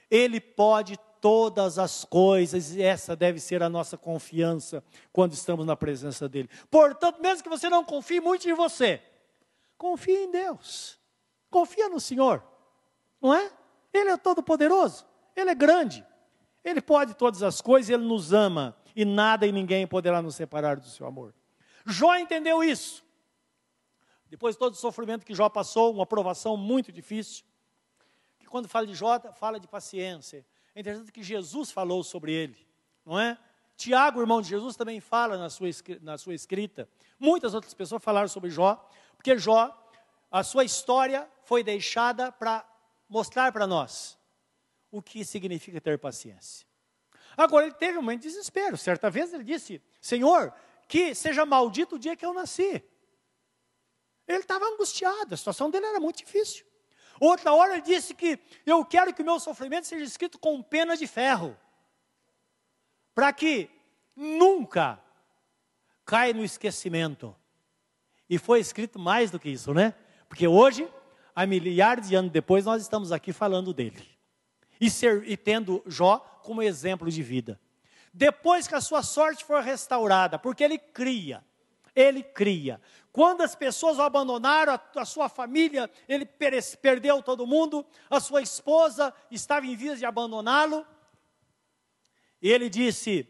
Ele 0.10 0.40
pode 0.40 0.98
todas 1.24 1.80
as 1.80 2.04
coisas, 2.04 2.76
e 2.76 2.82
essa 2.82 3.16
deve 3.16 3.40
ser 3.40 3.64
a 3.64 3.70
nossa 3.70 3.98
confiança 3.98 4.84
quando 5.14 5.32
estamos 5.32 5.66
na 5.66 5.74
presença 5.74 6.28
dEle. 6.28 6.50
Portanto, 6.70 7.22
mesmo 7.22 7.42
que 7.42 7.48
você 7.48 7.70
não 7.70 7.82
confie 7.82 8.20
muito 8.20 8.50
em 8.50 8.54
você, 8.54 9.02
confie 9.78 10.26
em 10.26 10.32
Deus, 10.32 11.00
confia 11.50 11.88
no 11.88 11.98
Senhor, 11.98 12.44
não 13.22 13.34
é? 13.34 13.50
Ele 13.94 14.10
é 14.10 14.18
todo-poderoso, 14.18 15.06
Ele 15.34 15.50
é 15.50 15.56
grande, 15.56 16.06
Ele 16.62 16.82
pode 16.82 17.14
todas 17.14 17.42
as 17.42 17.62
coisas, 17.62 17.90
Ele 17.90 18.04
nos 18.04 18.34
ama, 18.34 18.76
e 18.94 19.06
nada 19.06 19.48
e 19.48 19.52
ninguém 19.54 19.88
poderá 19.88 20.22
nos 20.22 20.36
separar 20.36 20.76
do 20.76 20.90
seu 20.90 21.08
amor. 21.08 21.34
Jó 21.86 22.18
entendeu 22.18 22.62
isso. 22.62 23.02
Depois 24.30 24.56
de 24.56 24.60
todo 24.60 24.74
o 24.74 24.78
sofrimento 24.78 25.26
que 25.26 25.34
Jó 25.34 25.48
passou, 25.48 25.94
uma 25.94 26.06
provação 26.06 26.58
muito 26.58 26.92
difícil, 26.92 27.46
que 28.38 28.46
quando 28.46 28.68
fala 28.68 28.86
de 28.86 28.94
Jó, 28.94 29.18
fala 29.34 29.58
de 29.58 29.70
paciência, 29.70 30.46
é 30.76 30.80
interessante 30.80 31.12
que 31.12 31.22
Jesus 31.22 31.72
falou 31.72 32.04
sobre 32.04 32.34
ele, 32.34 32.68
não 33.06 33.20
é? 33.20 33.38
Tiago, 33.76 34.22
irmão 34.22 34.42
de 34.42 34.50
Jesus, 34.50 34.76
também 34.76 35.00
fala 35.00 35.38
na 35.38 35.50
sua, 35.50 35.68
na 36.02 36.18
sua 36.18 36.34
escrita. 36.34 36.88
Muitas 37.20 37.54
outras 37.54 37.74
pessoas 37.74 38.04
falaram 38.04 38.28
sobre 38.28 38.50
Jó, 38.50 38.76
porque 39.16 39.38
Jó, 39.38 39.76
a 40.32 40.44
sua 40.44 40.64
história 40.64 41.30
foi 41.44 41.64
deixada 41.64 42.32
para 42.32 42.66
mostrar 43.10 43.52
para 43.52 43.68
nós 43.68 44.18
o 44.92 45.02
que 45.02 45.24
significa 45.26 45.82
ter 45.82 45.98
paciência. 46.00 46.68
Agora, 47.36 47.66
ele 47.66 47.76
teve 47.76 47.98
um 47.98 48.02
momento 48.02 48.22
de 48.22 48.30
desespero. 48.30 48.78
Certa 48.78 49.10
vez 49.10 49.34
ele 49.34 49.44
disse: 49.44 49.82
Senhor, 50.00 50.54
que 50.88 51.16
seja 51.16 51.46
maldito 51.46 51.96
o 51.96 52.00
dia 52.00 52.16
que 52.16 52.26
eu 52.26 52.34
nasci. 52.34 52.84
Ele 54.28 54.40
estava 54.40 54.66
angustiado, 54.66 55.34
a 55.34 55.38
situação 55.38 55.70
dele 55.70 55.86
era 55.86 56.00
muito 56.00 56.18
difícil. 56.18 56.66
Outra 57.26 57.54
hora 57.54 57.76
ele 57.76 57.82
disse 57.82 58.14
que 58.14 58.38
eu 58.66 58.84
quero 58.84 59.14
que 59.14 59.22
o 59.22 59.26
meu 59.26 59.40
sofrimento 59.40 59.88
seja 59.88 60.04
escrito 60.04 60.38
com 60.38 60.62
pena 60.62 60.98
de 60.98 61.08
ferro, 61.08 61.58
para 63.16 63.32
que 63.32 63.70
nunca 64.14 65.00
caia 66.04 66.34
no 66.34 66.44
esquecimento. 66.44 67.34
E 68.30 68.38
foi 68.38 68.60
escrito 68.60 69.00
mais 69.00 69.32
do 69.32 69.40
que 69.40 69.48
isso, 69.48 69.74
né? 69.74 69.96
Porque 70.28 70.46
hoje, 70.46 70.86
há 71.34 71.46
milhares 71.46 72.10
de 72.10 72.16
anos 72.16 72.30
depois, 72.30 72.66
nós 72.66 72.82
estamos 72.82 73.10
aqui 73.14 73.32
falando 73.32 73.74
dele. 73.74 74.06
E, 74.82 74.90
ser, 74.90 75.24
e 75.26 75.38
tendo 75.38 75.82
Jó 75.86 76.20
como 76.44 76.62
exemplo 76.62 77.10
de 77.10 77.24
vida. 77.24 77.58
Depois 78.14 78.68
que 78.68 78.76
a 78.76 78.82
sua 78.82 79.02
sorte 79.02 79.46
for 79.46 79.64
restaurada, 79.64 80.38
porque 80.38 80.62
ele 80.62 80.78
cria, 80.78 81.42
ele 81.96 82.22
cria. 82.22 82.82
Quando 83.14 83.42
as 83.42 83.54
pessoas 83.54 84.00
o 84.00 84.02
abandonaram, 84.02 84.74
a, 84.74 85.02
a 85.02 85.06
sua 85.06 85.30
família, 85.30 85.88
ele 86.10 86.26
perece, 86.26 86.76
perdeu 86.76 87.22
todo 87.22 87.46
mundo, 87.46 87.86
a 88.10 88.20
sua 88.20 88.42
esposa 88.42 89.14
estava 89.30 89.68
em 89.68 89.76
vias 89.76 90.00
de 90.00 90.06
abandoná-lo. 90.06 90.84
E 92.42 92.52
ele 92.52 92.70
disse: 92.70 93.30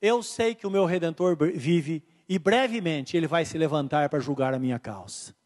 Eu 0.00 0.22
sei 0.22 0.54
que 0.54 0.66
o 0.66 0.70
meu 0.70 0.86
redentor 0.86 1.36
vive 1.36 2.02
e 2.26 2.38
brevemente 2.38 3.18
ele 3.18 3.26
vai 3.26 3.44
se 3.44 3.58
levantar 3.58 4.08
para 4.08 4.18
julgar 4.18 4.54
a 4.54 4.58
minha 4.58 4.78
causa. 4.78 5.36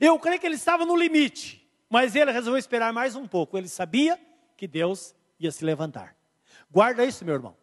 Eu 0.00 0.16
creio 0.20 0.38
que 0.38 0.46
ele 0.46 0.54
estava 0.54 0.86
no 0.86 0.96
limite, 0.96 1.68
mas 1.88 2.14
ele 2.14 2.30
resolveu 2.30 2.56
esperar 2.58 2.92
mais 2.92 3.16
um 3.16 3.26
pouco. 3.26 3.58
Ele 3.58 3.68
sabia 3.68 4.16
que 4.56 4.68
Deus 4.68 5.12
ia 5.40 5.50
se 5.50 5.64
levantar. 5.64 6.16
Guarda 6.70 7.04
isso, 7.04 7.24
meu 7.24 7.34
irmão, 7.34 7.56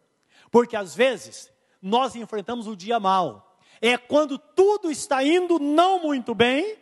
porque 0.50 0.76
às 0.76 0.94
vezes 0.94 1.50
nós 1.80 2.14
enfrentamos 2.14 2.66
o 2.66 2.76
dia 2.76 3.00
mal, 3.00 3.47
é 3.80 3.96
quando 3.96 4.38
tudo 4.38 4.90
está 4.90 5.22
indo 5.22 5.58
não 5.58 6.00
muito 6.02 6.34
bem, 6.34 6.76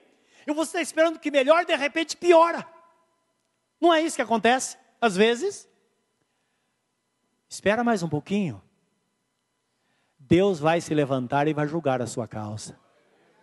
e 0.46 0.52
você 0.52 0.78
está 0.78 0.82
esperando 0.82 1.18
que 1.18 1.30
melhor, 1.30 1.64
de 1.64 1.74
repente 1.74 2.16
piora. 2.16 2.66
Não 3.80 3.92
é 3.92 4.00
isso 4.00 4.16
que 4.16 4.22
acontece, 4.22 4.76
às 5.00 5.16
vezes? 5.16 5.68
Espera 7.48 7.84
mais 7.84 8.02
um 8.02 8.08
pouquinho. 8.08 8.62
Deus 10.18 10.58
vai 10.58 10.80
se 10.80 10.92
levantar 10.94 11.46
e 11.46 11.54
vai 11.54 11.68
julgar 11.68 12.02
a 12.02 12.06
sua 12.06 12.26
causa. 12.26 12.78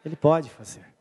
Ele 0.04 0.16
pode 0.16 0.50
fazer. 0.50 0.94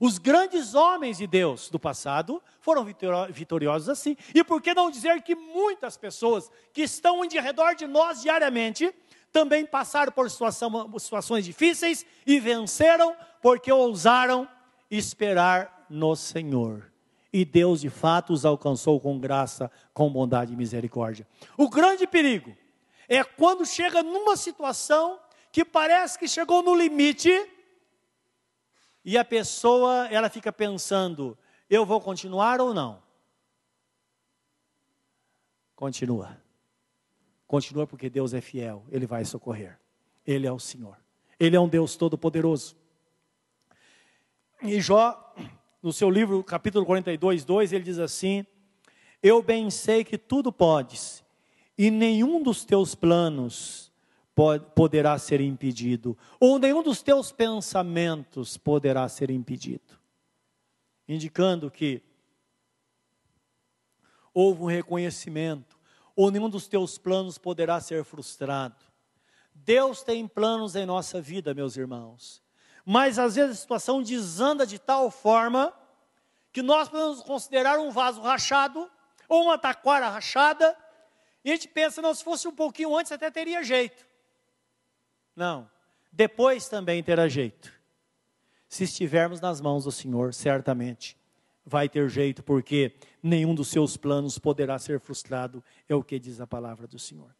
Os 0.00 0.16
grandes 0.16 0.74
homens 0.74 1.18
de 1.18 1.26
Deus 1.26 1.68
do 1.68 1.78
passado 1.78 2.42
foram 2.58 2.86
vitoriosos 3.30 3.88
assim. 3.88 4.16
E 4.34 4.42
por 4.42 4.62
que 4.62 4.72
não 4.72 4.90
dizer 4.90 5.22
que 5.22 5.34
muitas 5.34 5.98
pessoas 5.98 6.50
que 6.72 6.82
estão 6.82 7.24
de 7.26 7.38
redor 7.38 7.74
de 7.74 7.86
nós 7.86 8.22
diariamente 8.22 8.92
também 9.32 9.64
passaram 9.64 10.12
por 10.12 10.28
situações 10.30 11.44
difíceis 11.44 12.04
e 12.26 12.40
venceram 12.40 13.16
porque 13.40 13.70
ousaram 13.70 14.48
esperar 14.90 15.86
no 15.88 16.14
Senhor. 16.16 16.90
E 17.32 17.44
Deus 17.44 17.80
de 17.80 17.88
fato 17.90 18.32
os 18.32 18.44
alcançou 18.44 19.00
com 19.00 19.18
graça, 19.18 19.70
com 19.94 20.10
bondade 20.10 20.52
e 20.52 20.56
misericórdia. 20.56 21.26
O 21.56 21.68
grande 21.68 22.06
perigo 22.06 22.56
é 23.08 23.22
quando 23.22 23.64
chega 23.64 24.02
numa 24.02 24.36
situação 24.36 25.18
que 25.52 25.64
parece 25.64 26.18
que 26.18 26.28
chegou 26.28 26.62
no 26.62 26.74
limite 26.74 27.30
e 29.04 29.16
a 29.16 29.24
pessoa 29.24 30.08
ela 30.08 30.28
fica 30.28 30.52
pensando: 30.52 31.38
eu 31.68 31.86
vou 31.86 32.00
continuar 32.00 32.60
ou 32.60 32.74
não? 32.74 33.02
Continua. 35.76 36.36
Continua 37.50 37.84
porque 37.84 38.08
Deus 38.08 38.32
é 38.32 38.40
fiel, 38.40 38.84
Ele 38.92 39.06
vai 39.06 39.24
socorrer. 39.24 39.76
Ele 40.24 40.46
é 40.46 40.52
o 40.52 40.60
Senhor. 40.60 40.96
Ele 41.36 41.56
é 41.56 41.60
um 41.60 41.68
Deus 41.68 41.96
todo-poderoso. 41.96 42.76
E 44.62 44.80
Jó, 44.80 45.34
no 45.82 45.92
seu 45.92 46.08
livro, 46.08 46.44
capítulo 46.44 46.86
42, 46.86 47.44
2, 47.44 47.72
ele 47.72 47.82
diz 47.82 47.98
assim: 47.98 48.46
Eu 49.20 49.42
bem 49.42 49.68
sei 49.68 50.04
que 50.04 50.16
tudo 50.16 50.52
podes, 50.52 51.24
e 51.76 51.90
nenhum 51.90 52.40
dos 52.40 52.64
teus 52.64 52.94
planos 52.94 53.92
pode, 54.32 54.64
poderá 54.72 55.18
ser 55.18 55.40
impedido, 55.40 56.16
ou 56.38 56.56
nenhum 56.56 56.84
dos 56.84 57.02
teus 57.02 57.32
pensamentos 57.32 58.56
poderá 58.56 59.08
ser 59.08 59.28
impedido. 59.28 59.98
Indicando 61.08 61.68
que 61.68 62.00
houve 64.32 64.62
um 64.62 64.66
reconhecimento 64.66 65.79
ou 66.20 66.30
nenhum 66.30 66.50
dos 66.50 66.68
teus 66.68 66.98
planos 66.98 67.38
poderá 67.38 67.80
ser 67.80 68.04
frustrado. 68.04 68.84
Deus 69.54 70.02
tem 70.02 70.28
planos 70.28 70.76
em 70.76 70.84
nossa 70.84 71.18
vida, 71.18 71.54
meus 71.54 71.78
irmãos. 71.78 72.42
Mas 72.84 73.18
às 73.18 73.36
vezes 73.36 73.56
a 73.56 73.60
situação 73.62 74.02
desanda 74.02 74.66
de 74.66 74.78
tal 74.78 75.10
forma 75.10 75.72
que 76.52 76.60
nós 76.60 76.90
podemos 76.90 77.22
considerar 77.22 77.78
um 77.78 77.90
vaso 77.90 78.20
rachado 78.20 78.86
ou 79.30 79.44
uma 79.44 79.56
taquara 79.56 80.10
rachada, 80.10 80.76
e 81.42 81.50
a 81.50 81.54
gente 81.54 81.68
pensa, 81.68 82.02
não, 82.02 82.12
se 82.12 82.22
fosse 82.22 82.46
um 82.46 82.54
pouquinho 82.54 82.94
antes 82.94 83.10
até 83.12 83.30
teria 83.30 83.64
jeito. 83.64 84.04
Não. 85.34 85.70
Depois 86.12 86.68
também 86.68 87.02
terá 87.02 87.28
jeito. 87.28 87.72
Se 88.68 88.84
estivermos 88.84 89.40
nas 89.40 89.58
mãos 89.58 89.84
do 89.84 89.90
Senhor, 89.90 90.34
certamente 90.34 91.16
vai 91.64 91.88
ter 91.88 92.10
jeito, 92.10 92.42
porque 92.42 92.94
nenhum 93.22 93.54
dos 93.54 93.68
seus 93.68 93.96
planos 93.96 94.38
poderá 94.38 94.78
ser 94.78 95.00
frustrado, 95.00 95.62
é 95.88 95.94
o 95.94 96.02
que 96.02 96.18
diz 96.18 96.40
a 96.40 96.46
palavra 96.46 96.86
do 96.86 96.98
Senhor. 96.98 97.34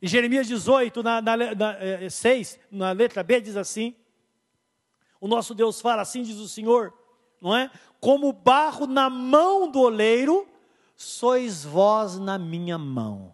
E 0.00 0.08
Jeremias 0.08 0.48
18, 0.48 1.02
na, 1.02 1.22
na, 1.22 1.36
na, 1.36 2.10
6, 2.10 2.54
eh, 2.54 2.58
na 2.70 2.90
letra 2.90 3.22
B, 3.22 3.40
diz 3.40 3.56
assim: 3.56 3.94
O 5.20 5.28
nosso 5.28 5.54
Deus 5.54 5.80
fala, 5.80 6.02
assim 6.02 6.22
diz 6.22 6.38
o 6.38 6.48
Senhor, 6.48 6.92
não 7.40 7.56
é? 7.56 7.70
Como 8.00 8.32
barro 8.32 8.86
na 8.86 9.08
mão 9.08 9.70
do 9.70 9.78
oleiro, 9.78 10.48
sois 10.96 11.64
vós 11.64 12.18
na 12.18 12.36
minha 12.36 12.76
mão. 12.76 13.32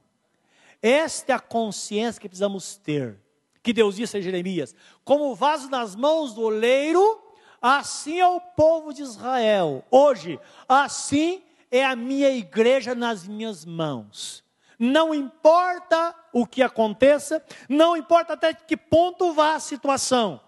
Esta 0.83 1.33
é 1.33 1.37
a 1.37 1.41
consciência 1.41 2.21
que 2.21 2.29
precisamos 2.29 2.77
ter. 2.77 3.19
Que 3.63 3.73
Deus 3.73 3.97
disse 3.97 4.19
a 4.19 4.21
Jeremias: 4.21 4.75
Como 5.05 5.35
vaso 5.35 5.71
nas 5.71 5.97
mãos 5.97 6.35
do 6.35 6.43
oleiro, 6.43 7.19
assim 7.63 8.21
é 8.21 8.27
o 8.27 8.41
povo 8.41 8.93
de 8.93 9.03
Israel. 9.03 9.83
Hoje, 9.91 10.39
assim 10.69 11.43
é 11.71 11.85
a 11.85 11.97
minha 11.97 12.31
igreja 12.31 12.95
nas 12.95 13.27
minhas 13.27 13.65
mãos. 13.65 14.45
Não 14.79 15.15
importa 15.15 16.15
o 16.33 16.47
que 16.47 16.63
aconteça, 16.63 17.45
não 17.69 17.97
importa 17.97 18.35
até 18.35 18.55
que 18.55 18.77
ponto 18.77 19.33
vá 19.33 19.55
a 19.55 19.61
situação, 19.61 20.41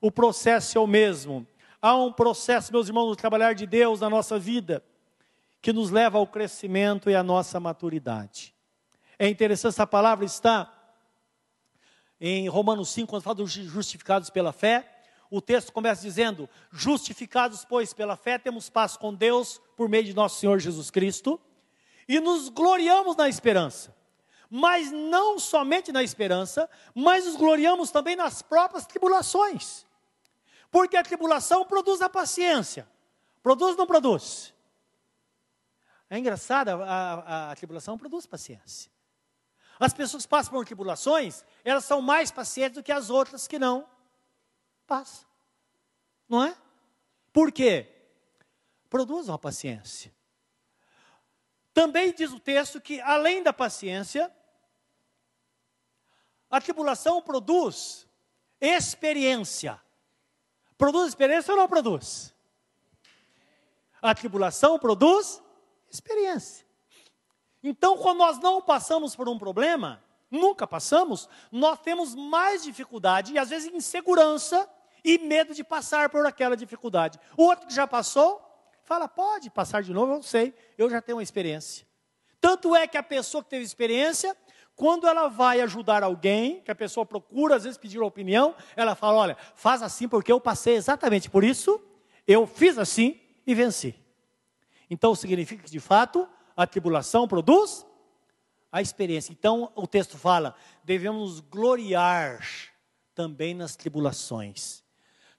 o 0.00 0.10
processo 0.10 0.76
é 0.76 0.80
o 0.80 0.86
mesmo. 0.86 1.46
Há 1.80 1.94
um 1.94 2.12
processo, 2.12 2.72
meus 2.72 2.88
irmãos, 2.88 3.08
no 3.08 3.16
trabalhar 3.16 3.54
de 3.54 3.66
Deus 3.66 4.00
na 4.00 4.10
nossa 4.10 4.38
vida, 4.38 4.84
que 5.60 5.72
nos 5.72 5.90
leva 5.90 6.18
ao 6.18 6.26
crescimento 6.26 7.08
e 7.08 7.14
à 7.14 7.22
nossa 7.22 7.60
maturidade. 7.60 8.52
É 9.16 9.28
interessante, 9.28 9.74
essa 9.74 9.86
palavra 9.86 10.24
está 10.24 10.72
em 12.20 12.48
Romanos 12.48 12.88
5, 12.90 13.08
quando 13.08 13.22
fala 13.22 13.36
dos 13.36 13.52
justificados 13.52 14.30
pela 14.30 14.52
fé. 14.52 14.91
O 15.32 15.40
texto 15.40 15.72
começa 15.72 16.02
dizendo: 16.02 16.46
Justificados, 16.70 17.64
pois, 17.64 17.94
pela 17.94 18.16
fé, 18.16 18.36
temos 18.36 18.68
paz 18.68 18.98
com 18.98 19.14
Deus 19.14 19.62
por 19.74 19.88
meio 19.88 20.04
de 20.04 20.12
nosso 20.12 20.38
Senhor 20.38 20.58
Jesus 20.58 20.90
Cristo, 20.90 21.40
e 22.06 22.20
nos 22.20 22.50
gloriamos 22.50 23.16
na 23.16 23.30
esperança. 23.30 23.96
Mas 24.50 24.92
não 24.92 25.38
somente 25.38 25.90
na 25.90 26.02
esperança, 26.02 26.68
mas 26.94 27.24
nos 27.24 27.36
gloriamos 27.36 27.90
também 27.90 28.14
nas 28.14 28.42
próprias 28.42 28.84
tribulações. 28.84 29.86
Porque 30.70 30.98
a 30.98 31.02
tribulação 31.02 31.64
produz 31.64 32.02
a 32.02 32.10
paciência. 32.10 32.86
Produz 33.42 33.70
ou 33.70 33.78
não 33.78 33.86
produz? 33.86 34.52
É 36.10 36.18
engraçado, 36.18 36.68
a, 36.68 36.74
a, 36.74 37.52
a 37.52 37.56
tribulação 37.56 37.96
produz 37.96 38.26
paciência. 38.26 38.92
As 39.80 39.94
pessoas 39.94 40.24
que 40.24 40.28
passam 40.28 40.52
por 40.52 40.66
tribulações, 40.66 41.42
elas 41.64 41.86
são 41.86 42.02
mais 42.02 42.30
pacientes 42.30 42.76
do 42.76 42.82
que 42.82 42.92
as 42.92 43.08
outras 43.08 43.48
que 43.48 43.58
não 43.58 43.90
passam. 44.92 45.26
Não 46.28 46.44
é? 46.44 46.54
Por 47.32 47.50
quê? 47.50 47.88
Produzam 48.90 49.34
a 49.34 49.38
paciência. 49.38 50.14
Também 51.72 52.12
diz 52.12 52.30
o 52.30 52.38
texto 52.38 52.78
que, 52.78 53.00
além 53.00 53.42
da 53.42 53.54
paciência, 53.54 54.30
a 56.50 56.60
tribulação 56.60 57.22
produz 57.22 58.06
experiência. 58.60 59.80
Produz 60.76 61.08
experiência 61.08 61.54
ou 61.54 61.60
não 61.60 61.66
produz? 61.66 62.34
A 64.02 64.14
tribulação 64.14 64.78
produz 64.78 65.42
experiência. 65.90 66.66
Então, 67.62 67.96
quando 67.96 68.18
nós 68.18 68.38
não 68.40 68.60
passamos 68.60 69.16
por 69.16 69.26
um 69.26 69.38
problema, 69.38 70.04
nunca 70.30 70.66
passamos, 70.66 71.30
nós 71.50 71.80
temos 71.80 72.14
mais 72.14 72.62
dificuldade 72.62 73.32
e 73.32 73.38
às 73.38 73.48
vezes 73.48 73.72
insegurança 73.72 74.68
e 75.04 75.18
medo 75.18 75.54
de 75.54 75.64
passar 75.64 76.08
por 76.08 76.24
aquela 76.26 76.56
dificuldade. 76.56 77.18
O 77.36 77.44
outro 77.44 77.66
que 77.66 77.74
já 77.74 77.86
passou, 77.86 78.40
fala: 78.82 79.08
pode 79.08 79.50
passar 79.50 79.82
de 79.82 79.92
novo, 79.92 80.12
eu 80.12 80.22
sei, 80.22 80.54
eu 80.76 80.88
já 80.90 81.00
tenho 81.00 81.18
uma 81.18 81.22
experiência. 81.22 81.86
Tanto 82.40 82.74
é 82.74 82.86
que 82.86 82.98
a 82.98 83.02
pessoa 83.02 83.42
que 83.42 83.50
teve 83.50 83.64
experiência, 83.64 84.36
quando 84.74 85.06
ela 85.06 85.28
vai 85.28 85.60
ajudar 85.60 86.02
alguém, 86.02 86.60
que 86.60 86.70
a 86.70 86.74
pessoa 86.74 87.06
procura, 87.06 87.56
às 87.56 87.64
vezes 87.64 87.78
pedir 87.78 88.00
opinião, 88.00 88.54
ela 88.76 88.94
fala: 88.94 89.18
olha, 89.18 89.36
faz 89.54 89.82
assim 89.82 90.08
porque 90.08 90.32
eu 90.32 90.40
passei 90.40 90.74
exatamente 90.74 91.30
por 91.30 91.44
isso, 91.44 91.80
eu 92.26 92.46
fiz 92.46 92.78
assim 92.78 93.20
e 93.46 93.54
venci. 93.54 93.94
Então 94.90 95.14
significa 95.14 95.62
que, 95.62 95.70
de 95.70 95.80
fato, 95.80 96.28
a 96.56 96.66
tribulação 96.66 97.26
produz 97.26 97.86
a 98.70 98.80
experiência. 98.80 99.32
Então 99.32 99.70
o 99.74 99.86
texto 99.86 100.18
fala: 100.18 100.54
devemos 100.82 101.40
gloriar 101.40 102.40
também 103.14 103.54
nas 103.54 103.76
tribulações, 103.76 104.81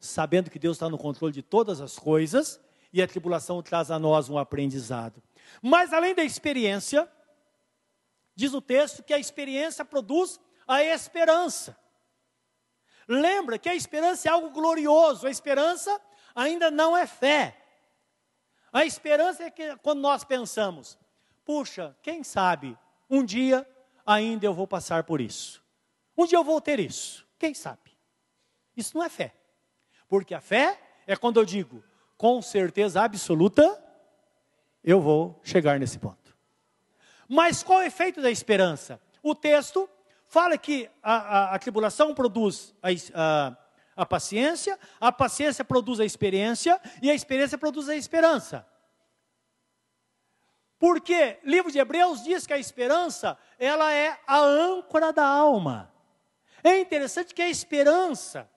sabendo 0.05 0.49
que 0.49 0.59
Deus 0.59 0.77
está 0.77 0.89
no 0.89 0.97
controle 0.97 1.33
de 1.33 1.41
todas 1.41 1.81
as 1.81 1.97
coisas 1.97 2.59
e 2.91 3.01
a 3.01 3.07
tribulação 3.07 3.61
traz 3.61 3.89
a 3.89 3.97
nós 3.97 4.29
um 4.29 4.37
aprendizado. 4.37 5.21
Mas 5.61 5.93
além 5.93 6.13
da 6.13 6.23
experiência, 6.23 7.09
Diz 8.35 8.53
o 8.53 8.61
texto 8.61 9.03
que 9.03 9.13
a 9.13 9.19
experiência 9.19 9.85
produz 9.85 10.39
a 10.67 10.83
esperança. 10.83 11.77
Lembra 13.07 13.59
que 13.59 13.69
a 13.69 13.75
esperança 13.75 14.27
é 14.27 14.31
algo 14.31 14.49
glorioso, 14.49 15.27
a 15.27 15.29
esperança 15.29 16.01
ainda 16.33 16.71
não 16.71 16.95
é 16.95 17.05
fé. 17.05 17.59
A 18.71 18.85
esperança 18.85 19.43
é 19.43 19.51
que 19.51 19.75
quando 19.77 19.99
nós 19.99 20.23
pensamos, 20.23 20.97
puxa, 21.45 21.95
quem 22.01 22.23
sabe 22.23 22.77
um 23.09 23.23
dia 23.23 23.67
ainda 24.05 24.45
eu 24.45 24.53
vou 24.53 24.65
passar 24.65 25.03
por 25.03 25.21
isso. 25.21 25.61
Um 26.17 26.25
dia 26.25 26.37
eu 26.37 26.43
vou 26.43 26.59
ter 26.59 26.79
isso. 26.79 27.27
Quem 27.37 27.53
sabe? 27.53 27.95
Isso 28.75 28.97
não 28.97 29.03
é 29.03 29.09
fé. 29.09 29.35
Porque 30.07 30.33
a 30.33 30.41
fé 30.41 30.79
é 31.07 31.15
quando 31.15 31.39
eu 31.39 31.45
digo, 31.45 31.83
com 32.17 32.41
certeza 32.41 33.01
absoluta, 33.01 33.81
eu 34.83 35.01
vou 35.01 35.39
chegar 35.43 35.79
nesse 35.79 35.97
ponto. 35.99 36.35
Mas 37.27 37.63
qual 37.63 37.81
é 37.81 37.85
o 37.85 37.87
efeito 37.87 38.21
da 38.21 38.29
esperança? 38.29 38.99
O 39.21 39.33
texto 39.33 39.89
fala 40.27 40.57
que 40.57 40.89
a, 41.01 41.15
a, 41.15 41.55
a 41.55 41.59
tribulação 41.59 42.13
produz 42.13 42.73
a, 42.81 42.89
a, 43.13 43.57
a 43.95 44.05
paciência, 44.05 44.77
a 44.99 45.11
paciência 45.11 45.63
produz 45.63 45.99
a 45.99 46.05
experiência 46.05 46.79
e 47.01 47.09
a 47.09 47.13
experiência 47.13 47.57
produz 47.57 47.87
a 47.87 47.95
esperança. 47.95 48.65
Porque 50.77 51.39
o 51.45 51.49
livro 51.49 51.71
de 51.71 51.79
Hebreus 51.79 52.23
diz 52.23 52.45
que 52.45 52.51
a 52.51 52.57
esperança, 52.57 53.37
ela 53.57 53.93
é 53.93 54.19
a 54.27 54.39
âncora 54.39 55.13
da 55.13 55.25
alma. 55.25 55.93
É 56.63 56.79
interessante 56.79 57.33
que 57.33 57.41
a 57.41 57.49
esperança, 57.49 58.49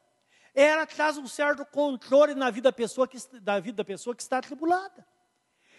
ela 0.63 0.87
traz 0.87 1.19
um 1.19 1.29
certo 1.29 1.67
controle 1.67 2.35
na 2.35 2.51
vida 2.51 2.71
da 2.71 2.73
pessoa 2.73 3.07
que, 3.07 3.19
da 3.41 3.61
vida 3.61 3.77
da 3.77 3.85
pessoa 3.85 4.17
que 4.17 4.23
está 4.23 4.39
atribulada. 4.39 5.07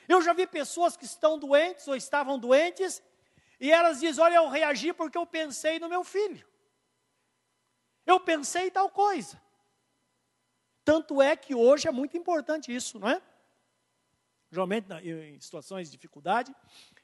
Eu 0.07 0.21
já 0.21 0.33
vi 0.33 0.45
pessoas 0.45 0.95
que 0.95 1.03
estão 1.03 1.39
doentes 1.39 1.87
ou 1.87 1.95
estavam 1.95 2.37
doentes, 2.37 3.01
e 3.59 3.71
elas 3.71 3.99
dizem: 3.99 4.23
Olha, 4.23 4.35
eu 4.35 4.47
reagi 4.47 4.93
porque 4.93 5.17
eu 5.17 5.25
pensei 5.25 5.79
no 5.79 5.89
meu 5.89 6.03
filho. 6.03 6.47
Eu 8.05 8.19
pensei 8.19 8.69
tal 8.69 8.89
coisa. 8.89 9.41
Tanto 10.85 11.21
é 11.23 11.35
que 11.35 11.55
hoje 11.55 11.87
é 11.87 11.91
muito 11.91 12.15
importante 12.15 12.73
isso, 12.73 12.99
não 12.99 13.09
é? 13.09 13.21
Geralmente, 14.51 14.87
em 14.93 15.39
situações 15.39 15.89
de 15.89 15.97
dificuldade, 15.97 16.55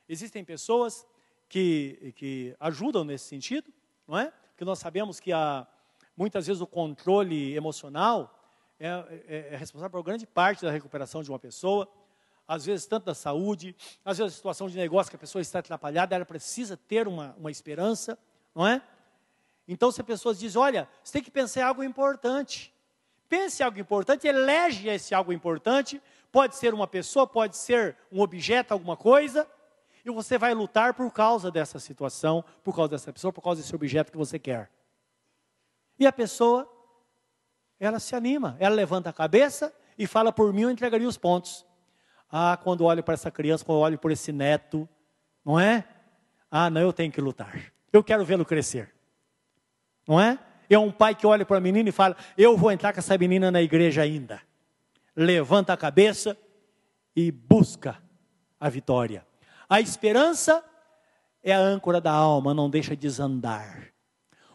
existem 0.08 0.46
pessoas 0.46 1.06
que, 1.50 2.14
que 2.16 2.56
ajudam 2.60 3.04
nesse 3.04 3.26
sentido, 3.26 3.74
não 4.08 4.18
é? 4.18 4.32
Porque 4.50 4.64
nós 4.64 4.80
sabemos 4.80 5.20
que 5.20 5.34
há, 5.34 5.68
muitas 6.16 6.48
vezes 6.48 6.62
o 6.62 6.68
controle 6.68 7.56
emocional 7.56 8.40
é, 8.80 8.88
é, 9.28 9.48
é 9.54 9.56
responsável 9.56 9.92
por 9.92 10.04
grande 10.04 10.26
parte 10.26 10.64
da 10.64 10.72
recuperação 10.72 11.24
de 11.24 11.30
uma 11.30 11.40
pessoa 11.40 11.88
às 12.48 12.66
vezes 12.66 12.86
tanto 12.86 13.06
da 13.06 13.16
saúde, 13.16 13.76
às 14.04 14.18
vezes 14.18 14.34
a 14.34 14.36
situação 14.36 14.68
de 14.68 14.78
negócio 14.78 15.10
que 15.10 15.16
a 15.16 15.20
pessoa 15.20 15.42
está 15.42 15.60
atrapalhada, 15.60 16.16
ela 16.16 16.26
precisa 16.26 16.78
ter 16.78 17.08
uma, 17.08 17.36
uma 17.38 17.52
esperança, 17.52 18.18
não 18.54 18.68
é? 18.68 18.82
Então, 19.68 19.92
se 19.92 20.02
a 20.02 20.04
pessoa 20.04 20.36
diz, 20.36 20.56
olha, 20.56 20.90
você 21.04 21.14
tem 21.14 21.24
que 21.24 21.32
pensar 21.32 21.62
em 21.62 21.64
algo 21.64 21.84
importante. 21.84 22.74
Pense 23.30 23.64
em 23.64 23.66
algo 23.66 23.80
importante, 23.80 24.28
elege 24.28 24.90
esse 24.90 25.16
algo 25.16 25.32
importante, 25.32 26.02
pode 26.32 26.56
ser 26.58 26.74
uma 26.74 26.86
pessoa, 26.86 27.26
pode 27.26 27.56
ser 27.56 27.96
um 28.12 28.20
objeto, 28.22 28.74
alguma 28.74 28.98
coisa, 28.98 29.48
e 30.04 30.12
você 30.12 30.38
vai 30.38 30.54
lutar 30.54 30.94
por 30.94 31.10
causa 31.12 31.50
dessa 31.50 31.80
situação, 31.80 32.44
por 32.62 32.76
causa 32.76 32.90
dessa 32.90 33.14
pessoa, 33.14 33.32
por 33.32 33.42
causa 33.42 33.62
desse 33.62 33.74
objeto 33.74 34.12
que 34.12 34.18
você 34.18 34.38
quer. 34.38 34.70
E 36.00 36.08
a 36.08 36.12
pessoa, 36.12 36.70
ela 37.80 38.00
se 38.00 38.16
anima, 38.16 38.56
ela 38.60 38.76
levanta 38.76 39.10
a 39.10 39.14
cabeça 39.14 39.74
e 39.98 40.08
fala, 40.08 40.32
por 40.32 40.52
mim 40.54 40.62
eu 40.62 40.72
entregaria 40.72 41.08
os 41.08 41.18
pontos. 41.18 41.66
Ah, 42.30 42.58
quando 42.62 42.84
olho 42.84 43.04
para 43.04 43.14
essa 43.14 43.30
criança, 43.30 43.64
quando 43.64 43.80
olho 43.80 43.98
por 43.98 44.12
esse 44.12 44.32
neto, 44.32 44.90
não 45.46 45.60
é? 45.60 45.88
Ah, 46.50 46.70
não, 46.70 46.82
eu 46.82 46.94
tenho 46.94 47.12
que 47.12 47.22
lutar. 47.22 47.72
Eu 47.92 48.04
quero 48.04 48.26
vê-lo 48.26 48.44
crescer. 48.44 48.94
Não 50.08 50.20
é? 50.20 50.40
É 50.70 50.78
um 50.78 50.92
pai 50.92 51.14
que 51.14 51.28
olha 51.28 51.46
para 51.46 51.58
a 51.58 51.62
menina 51.62 51.90
e 51.90 51.92
fala: 51.92 52.18
Eu 52.36 52.58
vou 52.58 52.72
entrar 52.72 52.92
com 52.92 53.00
essa 53.00 53.18
menina 53.18 53.52
na 53.52 53.62
igreja 53.62 54.02
ainda. 54.02 54.42
Levanta 55.16 55.74
a 55.74 55.78
cabeça 55.78 56.36
e 57.16 57.32
busca 57.32 58.02
a 58.60 58.70
vitória. 58.70 59.26
A 59.70 59.80
esperança 59.80 60.64
é 61.44 61.54
a 61.54 61.60
âncora 61.60 62.02
da 62.02 62.12
alma, 62.12 62.54
não 62.54 62.70
deixa 62.70 62.96
desandar. 62.96 63.93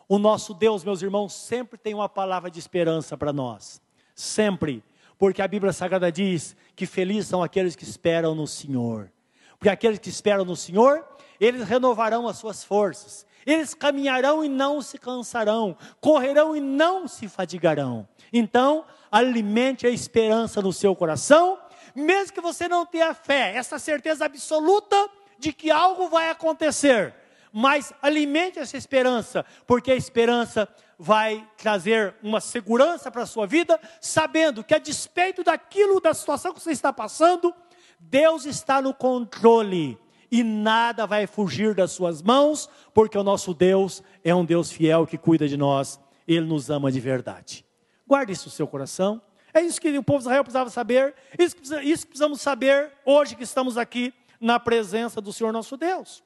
O 0.09 0.19
nosso 0.19 0.55
Deus, 0.55 0.83
meus 0.83 1.03
irmãos, 1.03 1.35
sempre 1.35 1.77
tem 1.77 1.93
uma 1.93 2.09
palavra 2.09 2.51
de 2.51 2.59
esperança 2.59 3.15
para 3.15 3.31
nós. 3.31 3.79
Sempre. 4.15 4.83
Porque 5.19 5.43
a 5.43 5.49
Bíblia 5.49 5.73
Sagrada 5.73 6.11
diz 6.11 6.57
que 6.75 6.87
felizes 6.87 7.29
são 7.29 7.43
aqueles 7.43 7.77
que 7.77 7.85
esperam 7.85 8.35
no 8.35 8.47
Senhor. 8.47 9.13
Porque 9.59 9.69
aqueles 9.69 9.99
que 9.99 10.09
esperam 10.09 10.47
no 10.47 10.57
Senhor, 10.57 11.05
eles 11.39 11.69
renovarão 11.69 12.27
as 12.27 12.39
suas 12.39 12.65
forças. 12.65 13.27
Eles 13.45 13.75
caminharão 13.75 14.43
e 14.43 14.49
não 14.49 14.81
se 14.81 14.97
cansarão, 14.97 15.77
correrão 16.01 16.57
e 16.57 16.61
não 16.61 17.07
se 17.07 17.29
fadigarão. 17.29 18.09
Então, 18.33 18.87
alimente 19.11 19.87
a 19.87 19.91
esperança 19.91 20.63
no 20.63 20.73
seu 20.73 20.97
coração, 20.97 21.59
mesmo 21.95 22.33
que 22.33 22.41
você 22.41 22.67
não 22.67 22.87
tenha 22.87 23.13
fé, 23.13 23.55
essa 23.55 23.79
certeza 23.79 24.25
absoluta 24.25 24.97
de 25.39 25.53
que 25.53 25.71
algo 25.71 26.09
vai 26.09 26.31
acontecer 26.31 27.15
mas 27.53 27.93
alimente 28.03 28.59
essa 28.59 28.77
esperança, 28.77 29.45
porque 29.67 29.91
a 29.91 29.97
esperança 29.97 30.69
vai 30.99 31.49
trazer 31.57 32.15
uma 32.23 32.41
segurança 32.41 33.11
para 33.11 33.23
a 33.23 33.27
sua 33.27 33.47
vida, 33.47 33.81
sabendo 34.01 34.65
que 34.65 34.75
a 34.75 34.79
despeito 34.79 35.45
daquilo, 35.45 36.01
da 36.01 36.13
situação 36.13 36.53
que 36.53 36.61
você 36.61 36.73
está 36.73 36.93
passando, 36.93 37.55
Deus 38.01 38.45
está 38.45 38.83
no 38.83 38.93
controle 38.93 39.99
e 40.31 40.43
nada 40.43 41.07
vai 41.07 41.27
fugir 41.27 41.75
das 41.75 41.93
suas 41.93 42.21
mãos, 42.21 42.69
porque 42.93 43.17
o 43.17 43.23
nosso 43.23 43.55
Deus 43.55 44.03
é 44.23 44.35
um 44.35 44.45
Deus 44.45 44.71
fiel 44.71 45.07
que 45.07 45.17
cuida 45.17 45.49
de 45.49 45.57
nós, 45.57 45.99
ele 46.27 46.47
nos 46.47 46.69
ama 46.69 46.93
de 46.93 47.01
verdade. 47.01 47.65
Guarde 48.07 48.33
isso 48.33 48.47
no 48.47 48.53
seu 48.53 48.67
coração. 48.67 49.21
É 49.53 49.63
isso 49.63 49.81
que 49.81 49.97
o 49.97 50.03
povo 50.03 50.19
de 50.19 50.25
Israel 50.25 50.45
precisava 50.45 50.71
saber, 50.71 51.15
isso 51.39 51.57
que, 51.57 51.63
precisamos 51.63 52.41
saber 52.41 52.93
hoje 53.05 53.35
que 53.35 53.43
estamos 53.43 53.79
aqui 53.79 54.13
na 54.41 54.61
presença 54.61 55.21
do 55.21 55.33
Senhor 55.33 55.53
nosso 55.53 55.77
Deus. 55.77 56.23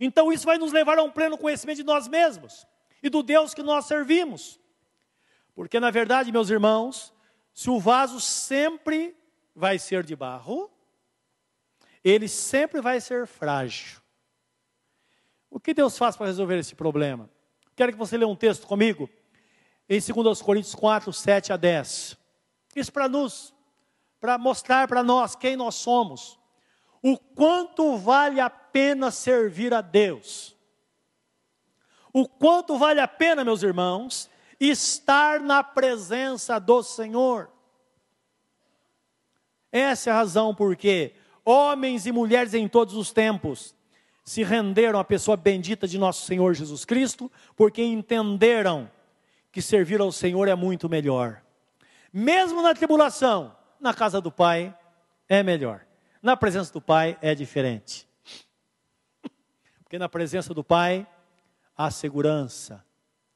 Então 0.00 0.32
isso 0.32 0.46
vai 0.46 0.56
nos 0.56 0.72
levar 0.72 0.98
a 0.98 1.02
um 1.02 1.10
pleno 1.10 1.36
conhecimento 1.36 1.76
de 1.76 1.84
nós 1.84 2.08
mesmos 2.08 2.66
e 3.02 3.10
do 3.10 3.22
Deus 3.22 3.52
que 3.52 3.62
nós 3.62 3.84
servimos. 3.84 4.58
Porque 5.54 5.78
na 5.78 5.90
verdade, 5.90 6.32
meus 6.32 6.48
irmãos, 6.48 7.12
se 7.52 7.68
o 7.68 7.78
vaso 7.78 8.18
sempre 8.18 9.14
vai 9.54 9.78
ser 9.78 10.02
de 10.02 10.16
barro, 10.16 10.70
ele 12.02 12.28
sempre 12.28 12.80
vai 12.80 13.00
ser 13.00 13.26
frágil. 13.26 14.00
O 15.50 15.60
que 15.60 15.74
Deus 15.74 15.98
faz 15.98 16.16
para 16.16 16.26
resolver 16.26 16.58
esse 16.58 16.74
problema? 16.74 17.28
Quero 17.76 17.92
que 17.92 17.98
você 17.98 18.16
leia 18.16 18.28
um 18.28 18.36
texto 18.36 18.66
comigo, 18.66 19.10
em 19.88 20.00
2 20.00 20.40
Coríntios 20.40 20.74
4, 20.74 21.12
7 21.12 21.52
a 21.52 21.56
10. 21.56 22.16
Isso 22.74 22.92
para 22.92 23.08
nos, 23.08 23.52
para 24.20 24.38
mostrar 24.38 24.86
para 24.88 25.02
nós 25.02 25.34
quem 25.34 25.56
nós 25.56 25.74
somos 25.74 26.38
o 27.02 27.18
quanto 27.18 27.96
vale 27.96 28.40
a 28.40 28.50
pena 28.72 29.10
servir 29.10 29.72
a 29.74 29.80
Deus. 29.80 30.56
O 32.12 32.28
quanto 32.28 32.76
vale 32.76 33.00
a 33.00 33.08
pena, 33.08 33.44
meus 33.44 33.62
irmãos, 33.62 34.28
estar 34.58 35.40
na 35.40 35.62
presença 35.62 36.58
do 36.58 36.82
Senhor. 36.82 37.50
Essa 39.72 40.10
é 40.10 40.12
a 40.12 40.16
razão 40.16 40.54
porque 40.54 41.14
homens 41.44 42.06
e 42.06 42.12
mulheres 42.12 42.54
em 42.54 42.66
todos 42.68 42.94
os 42.94 43.12
tempos 43.12 43.74
se 44.24 44.42
renderam 44.42 44.98
à 44.98 45.04
pessoa 45.04 45.36
bendita 45.36 45.86
de 45.88 45.98
nosso 45.98 46.26
Senhor 46.26 46.54
Jesus 46.54 46.84
Cristo, 46.84 47.30
porque 47.56 47.82
entenderam 47.82 48.90
que 49.50 49.62
servir 49.62 50.00
ao 50.00 50.12
Senhor 50.12 50.46
é 50.48 50.54
muito 50.54 50.88
melhor. 50.88 51.42
Mesmo 52.12 52.62
na 52.62 52.74
tribulação, 52.74 53.56
na 53.80 53.94
casa 53.94 54.20
do 54.20 54.30
Pai 54.30 54.76
é 55.28 55.42
melhor. 55.42 55.86
Na 56.22 56.36
presença 56.36 56.72
do 56.72 56.80
Pai 56.80 57.16
é 57.22 57.34
diferente. 57.34 58.09
Porque 59.90 59.98
na 59.98 60.08
presença 60.08 60.54
do 60.54 60.62
Pai 60.62 61.04
há 61.76 61.90
segurança, 61.90 62.86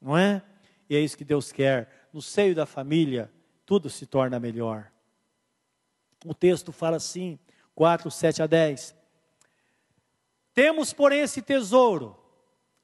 não 0.01 0.17
é? 0.17 0.41
E 0.89 0.95
é 0.95 1.01
isso 1.01 1.19
que 1.19 1.25
Deus 1.25 1.51
quer. 1.51 2.09
No 2.13 2.23
seio 2.23 2.55
da 2.55 2.65
família, 2.65 3.29
tudo 3.67 3.91
se 3.91 4.07
torna 4.07 4.39
melhor. 4.39 4.89
O 6.25 6.33
texto 6.33 6.71
fala 6.71 6.99
assim, 6.99 7.41
4, 7.75 8.09
7 8.09 8.41
a 8.41 8.47
10. 8.47 8.95
Temos, 10.55 10.93
porém, 10.93 11.23
esse 11.23 11.43
tesouro. 11.43 12.17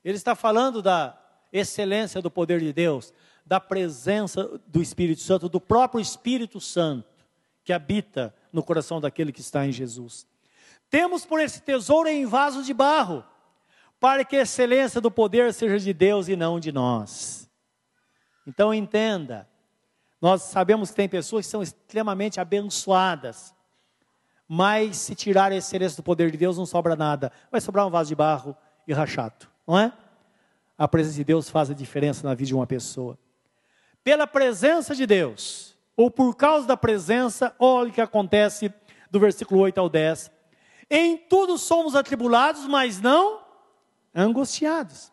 Ele 0.02 0.16
está 0.16 0.34
falando 0.34 0.82
da 0.82 1.16
excelência 1.52 2.20
do 2.20 2.28
poder 2.28 2.58
de 2.58 2.72
Deus, 2.72 3.14
da 3.46 3.60
presença 3.60 4.60
do 4.66 4.82
Espírito 4.82 5.20
Santo, 5.20 5.48
do 5.48 5.60
próprio 5.60 6.00
Espírito 6.00 6.60
Santo 6.60 7.08
que 7.62 7.72
habita 7.72 8.34
no 8.52 8.64
coração 8.64 9.00
daquele 9.00 9.30
que 9.30 9.40
está 9.40 9.64
em 9.64 9.70
Jesus. 9.70 10.26
Temos 10.90 11.24
por 11.24 11.38
esse 11.38 11.62
tesouro 11.62 12.08
em 12.08 12.26
vaso 12.26 12.64
de 12.64 12.74
barro, 12.74 13.24
para 14.00 14.24
que 14.24 14.34
a 14.34 14.42
excelência 14.42 14.98
do 15.00 15.10
poder 15.10 15.52
seja 15.52 15.78
de 15.78 15.92
Deus 15.92 16.26
e 16.26 16.34
não 16.34 16.58
de 16.58 16.72
nós. 16.72 17.48
Então 18.46 18.72
entenda, 18.72 19.46
nós 20.20 20.42
sabemos 20.42 20.88
que 20.90 20.96
tem 20.96 21.08
pessoas 21.08 21.44
que 21.44 21.50
são 21.50 21.62
extremamente 21.62 22.40
abençoadas, 22.40 23.54
mas 24.48 24.96
se 24.96 25.14
tirar 25.14 25.52
a 25.52 25.56
excelência 25.56 25.98
do 25.98 26.02
poder 26.02 26.30
de 26.30 26.38
Deus 26.38 26.56
não 26.56 26.64
sobra 26.64 26.96
nada, 26.96 27.30
vai 27.52 27.60
sobrar 27.60 27.86
um 27.86 27.90
vaso 27.90 28.08
de 28.08 28.14
barro 28.14 28.56
e 28.88 28.92
rachado, 28.92 29.46
não 29.66 29.78
é? 29.78 29.92
A 30.76 30.88
presença 30.88 31.16
de 31.16 31.24
Deus 31.24 31.50
faz 31.50 31.70
a 31.70 31.74
diferença 31.74 32.26
na 32.26 32.34
vida 32.34 32.48
de 32.48 32.54
uma 32.54 32.66
pessoa. 32.66 33.18
Pela 34.02 34.26
presença 34.26 34.94
de 34.94 35.06
Deus, 35.06 35.76
ou 35.94 36.10
por 36.10 36.34
causa 36.34 36.66
da 36.66 36.76
presença, 36.76 37.54
olha 37.58 37.90
o 37.90 37.92
que 37.92 38.00
acontece 38.00 38.72
do 39.10 39.20
versículo 39.20 39.60
8 39.60 39.78
ao 39.78 39.90
10. 39.90 40.30
Em 40.88 41.18
tudo 41.18 41.58
somos 41.58 41.94
atribulados, 41.94 42.66
mas 42.66 42.98
não 42.98 43.39
angustiados. 44.14 45.12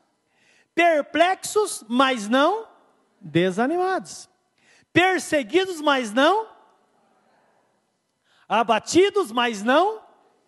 Perplexos, 0.74 1.84
mas 1.88 2.28
não 2.28 2.68
desanimados. 3.20 4.30
Perseguidos, 4.94 5.82
mas 5.82 6.12
não 6.12 6.48
abatidos, 8.48 9.32
mas 9.32 9.62
não 9.62 10.02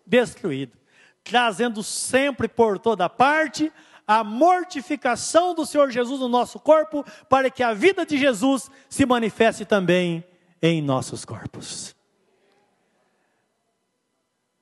destruídos. 0.06 0.78
Trazendo 1.22 1.82
sempre 1.82 2.48
por 2.48 2.78
toda 2.78 3.08
parte 3.08 3.72
a 4.06 4.24
mortificação 4.24 5.54
do 5.54 5.64
Senhor 5.64 5.88
Jesus 5.90 6.18
no 6.18 6.28
nosso 6.28 6.58
corpo, 6.58 7.04
para 7.28 7.48
que 7.48 7.62
a 7.62 7.72
vida 7.72 8.04
de 8.04 8.18
Jesus 8.18 8.68
se 8.88 9.06
manifeste 9.06 9.64
também 9.64 10.24
em 10.60 10.82
nossos 10.82 11.24
corpos. 11.24 11.94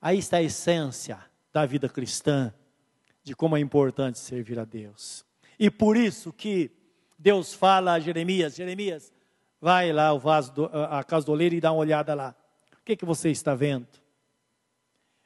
Aí 0.03 0.19
está 0.19 0.37
a 0.37 0.43
essência 0.43 1.19
da 1.51 1.65
vida 1.65 1.89
cristã, 1.89 2.53
de 3.29 3.37
como 3.37 3.57
é 3.57 3.61
importante 3.61 4.19
servir 4.19 4.59
a 4.59 4.65
Deus. 4.65 5.25
E 5.59 5.71
por 5.71 5.97
isso 5.97 6.33
que 6.33 6.71
Deus 7.19 7.53
fala 7.53 7.93
a 7.93 8.01
Jeremias: 8.01 8.57
Jeremias, 8.57 9.13
vai 9.61 9.93
lá 9.93 10.07
ao 10.07 10.19
vaso 10.19 10.53
do, 10.53 10.65
a 10.65 11.05
casa 11.05 11.27
do 11.27 11.33
oleiro 11.33 11.55
e 11.55 11.61
dá 11.61 11.71
uma 11.71 11.81
olhada 11.81 12.15
lá. 12.15 12.35
O 12.81 12.85
que, 12.85 12.97
que 12.97 13.05
você 13.05 13.31
está 13.31 13.55
vendo? 13.55 13.87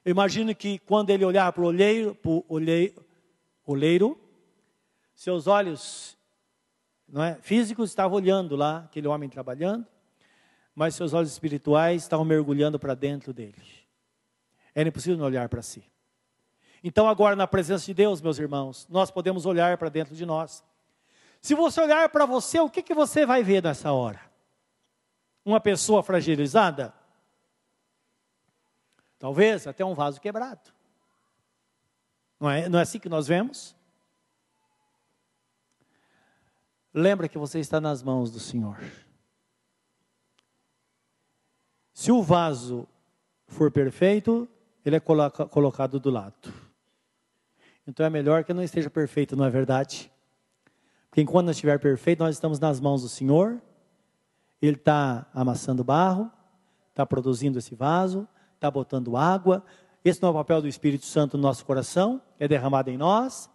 Eu 0.04 0.10
imagino 0.10 0.52
que 0.54 0.80
quando 0.80 1.10
ele 1.10 1.24
olhar 1.24 1.52
para 1.52 1.62
o 1.62 1.66
oleiro, 1.66 2.18
oleiro, 3.64 4.20
seus 5.14 5.46
olhos 5.46 6.18
não 7.08 7.22
é, 7.22 7.34
físicos 7.40 7.90
estavam 7.90 8.16
olhando 8.16 8.56
lá, 8.56 8.78
aquele 8.78 9.06
homem 9.06 9.28
trabalhando, 9.28 9.86
mas 10.74 10.96
seus 10.96 11.12
olhos 11.12 11.30
espirituais 11.30 12.02
estavam 12.02 12.24
mergulhando 12.24 12.80
para 12.80 12.94
dentro 12.94 13.32
dele. 13.32 13.62
Era 14.74 14.88
impossível 14.88 15.18
não 15.18 15.26
olhar 15.26 15.48
para 15.48 15.62
si. 15.62 15.84
Então, 16.82 17.08
agora, 17.08 17.36
na 17.36 17.46
presença 17.46 17.86
de 17.86 17.94
Deus, 17.94 18.20
meus 18.20 18.38
irmãos, 18.38 18.86
nós 18.90 19.10
podemos 19.10 19.46
olhar 19.46 19.78
para 19.78 19.88
dentro 19.88 20.14
de 20.16 20.26
nós. 20.26 20.64
Se 21.40 21.54
você 21.54 21.80
olhar 21.80 22.08
para 22.08 22.26
você, 22.26 22.58
o 22.58 22.68
que, 22.68 22.82
que 22.82 22.94
você 22.94 23.24
vai 23.24 23.42
ver 23.42 23.62
nessa 23.62 23.92
hora? 23.92 24.20
Uma 25.44 25.60
pessoa 25.60 26.02
fragilizada? 26.02 26.92
Talvez 29.18 29.66
até 29.66 29.84
um 29.84 29.94
vaso 29.94 30.20
quebrado. 30.20 30.72
Não 32.40 32.50
é, 32.50 32.68
não 32.68 32.78
é 32.78 32.82
assim 32.82 32.98
que 32.98 33.08
nós 33.08 33.28
vemos? 33.28 33.76
Lembra 36.92 37.28
que 37.28 37.38
você 37.38 37.60
está 37.60 37.80
nas 37.80 38.02
mãos 38.02 38.30
do 38.32 38.40
Senhor. 38.40 38.78
Se 41.94 42.10
o 42.10 42.20
vaso 42.20 42.88
for 43.46 43.70
perfeito, 43.70 44.48
ele 44.84 44.96
é 44.96 45.00
coloca, 45.00 45.46
colocado 45.46 46.00
do 46.00 46.10
lado. 46.10 46.52
Então 47.86 48.06
é 48.06 48.10
melhor 48.10 48.44
que 48.44 48.52
não 48.52 48.62
esteja 48.62 48.88
perfeito, 48.88 49.36
não 49.36 49.44
é 49.44 49.50
verdade? 49.50 50.10
Porque 51.10 51.20
enquanto 51.20 51.46
não 51.46 51.50
estiver 51.50 51.78
perfeito, 51.78 52.20
nós 52.20 52.36
estamos 52.36 52.58
nas 52.58 52.80
mãos 52.80 53.02
do 53.02 53.08
Senhor. 53.08 53.60
Ele 54.60 54.76
está 54.76 55.26
amassando 55.34 55.82
barro, 55.82 56.30
está 56.90 57.04
produzindo 57.04 57.58
esse 57.58 57.74
vaso, 57.74 58.26
está 58.54 58.70
botando 58.70 59.16
água. 59.16 59.64
Esse 60.04 60.22
não 60.22 60.28
é 60.28 60.32
o 60.32 60.34
papel 60.36 60.62
do 60.62 60.68
Espírito 60.68 61.04
Santo 61.04 61.36
no 61.36 61.42
nosso 61.42 61.64
coração, 61.64 62.22
é 62.38 62.46
derramado 62.46 62.88
em 62.88 62.96
nós. 62.96 63.50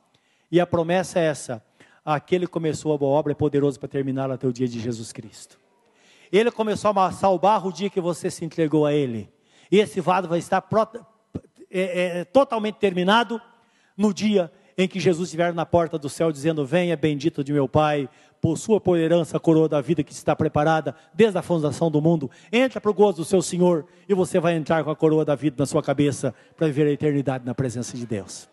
E 0.52 0.60
a 0.60 0.68
promessa 0.68 1.20
é 1.20 1.24
essa: 1.24 1.64
aquele 2.04 2.46
que 2.46 2.52
começou 2.52 2.94
a 2.94 2.98
boa 2.98 3.18
obra 3.18 3.32
é 3.32 3.36
poderoso 3.36 3.80
para 3.80 3.88
terminar 3.88 4.30
até 4.30 4.46
o 4.46 4.54
dia 4.54 4.68
de 4.68 4.80
Jesus 4.80 5.12
Cristo. 5.14 5.58
Ele 6.32 6.52
começou 6.52 6.90
a 6.90 6.92
amassar 6.92 7.32
o 7.32 7.40
barro 7.40 7.70
o 7.70 7.74
dia 7.74 7.90
que 7.90 8.02
você 8.02 8.30
se 8.30 8.44
entregou 8.44 8.86
a 8.86 8.94
Ele. 8.94 9.32
E 9.72 9.80
esse 9.80 10.02
vaso 10.02 10.28
vai 10.28 10.40
estar 10.40 10.64
é, 11.72 12.20
é, 12.20 12.26
totalmente 12.26 12.76
terminado 12.76 13.42
no 13.98 14.14
dia 14.14 14.52
em 14.78 14.88
que 14.88 15.00
Jesus 15.00 15.28
estiver 15.28 15.54
na 15.54 15.66
porta 15.66 15.98
do 15.98 16.08
céu 16.08 16.32
dizendo: 16.32 16.66
Venha, 16.66 16.96
bendito 16.96 17.44
de 17.44 17.52
meu 17.52 17.68
Pai, 17.68 18.08
possua 18.40 18.80
por 18.80 18.98
herança 18.98 19.38
a 19.38 19.40
coroa 19.40 19.68
da 19.68 19.82
vida 19.82 20.04
que 20.04 20.14
está 20.14 20.36
preparada 20.36 20.96
desde 21.14 21.38
a 21.38 21.42
fundação 21.42 21.90
do 21.90 22.02
mundo. 22.02 22.30
Entra 22.52 22.80
para 22.80 22.92
o 22.92 22.94
gozo 22.94 23.18
do 23.18 23.26
seu 23.26 23.42
Senhor 23.42 23.86
e 24.08 24.14
você 24.14 24.40
vai 24.40 24.54
entrar 24.54 24.84
com 24.84 24.92
a 24.92 24.96
coroa 24.96 25.26
da 25.26 25.34
vida 25.34 25.56
na 25.58 25.66
sua 25.66 25.82
cabeça 25.82 26.34
para 26.56 26.68
viver 26.68 26.88
a 26.88 26.92
eternidade 26.92 27.46
na 27.46 27.56
presença 27.56 27.98
de 27.98 28.06
Deus. 28.06 28.48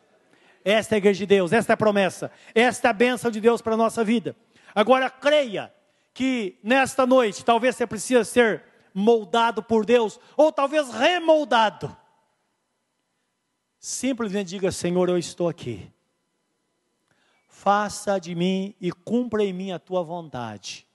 Esta 0.65 0.95
é 0.95 0.97
a 0.97 0.99
igreja 0.99 1.19
de 1.19 1.27
Deus, 1.27 1.53
esta 1.53 1.73
é 1.73 1.75
a 1.75 1.77
promessa, 1.77 2.31
esta 2.55 2.89
é 2.89 2.91
a 2.91 2.95
bênção 2.95 3.31
de 3.31 3.39
Deus 3.39 3.61
para 3.61 3.75
a 3.75 3.77
nossa 3.77 4.03
vida. 4.03 4.35
Agora 4.75 5.11
creia 5.11 5.71
que 6.15 6.59
nesta 6.63 7.07
noite 7.07 7.45
talvez 7.45 7.77
você 7.77 7.87
precisa 7.87 8.25
ser 8.25 8.63
moldado 8.95 9.63
por 9.63 9.85
Deus, 9.85 10.19
ou 10.37 10.53
talvez 10.53 10.89
remoldado. 10.91 11.95
Simplesmente 13.85 14.49
diga: 14.49 14.73
Senhor, 14.73 15.11
eu 15.11 15.19
estou 15.19 15.47
aqui. 15.47 15.93
Faça 17.47 18.19
de 18.19 18.35
mim 18.35 18.75
e 18.81 18.91
cumpra 18.91 19.45
em 19.45 19.53
mim 19.53 19.73
a 19.73 19.79
tua 19.79 20.03
vontade. 20.03 20.89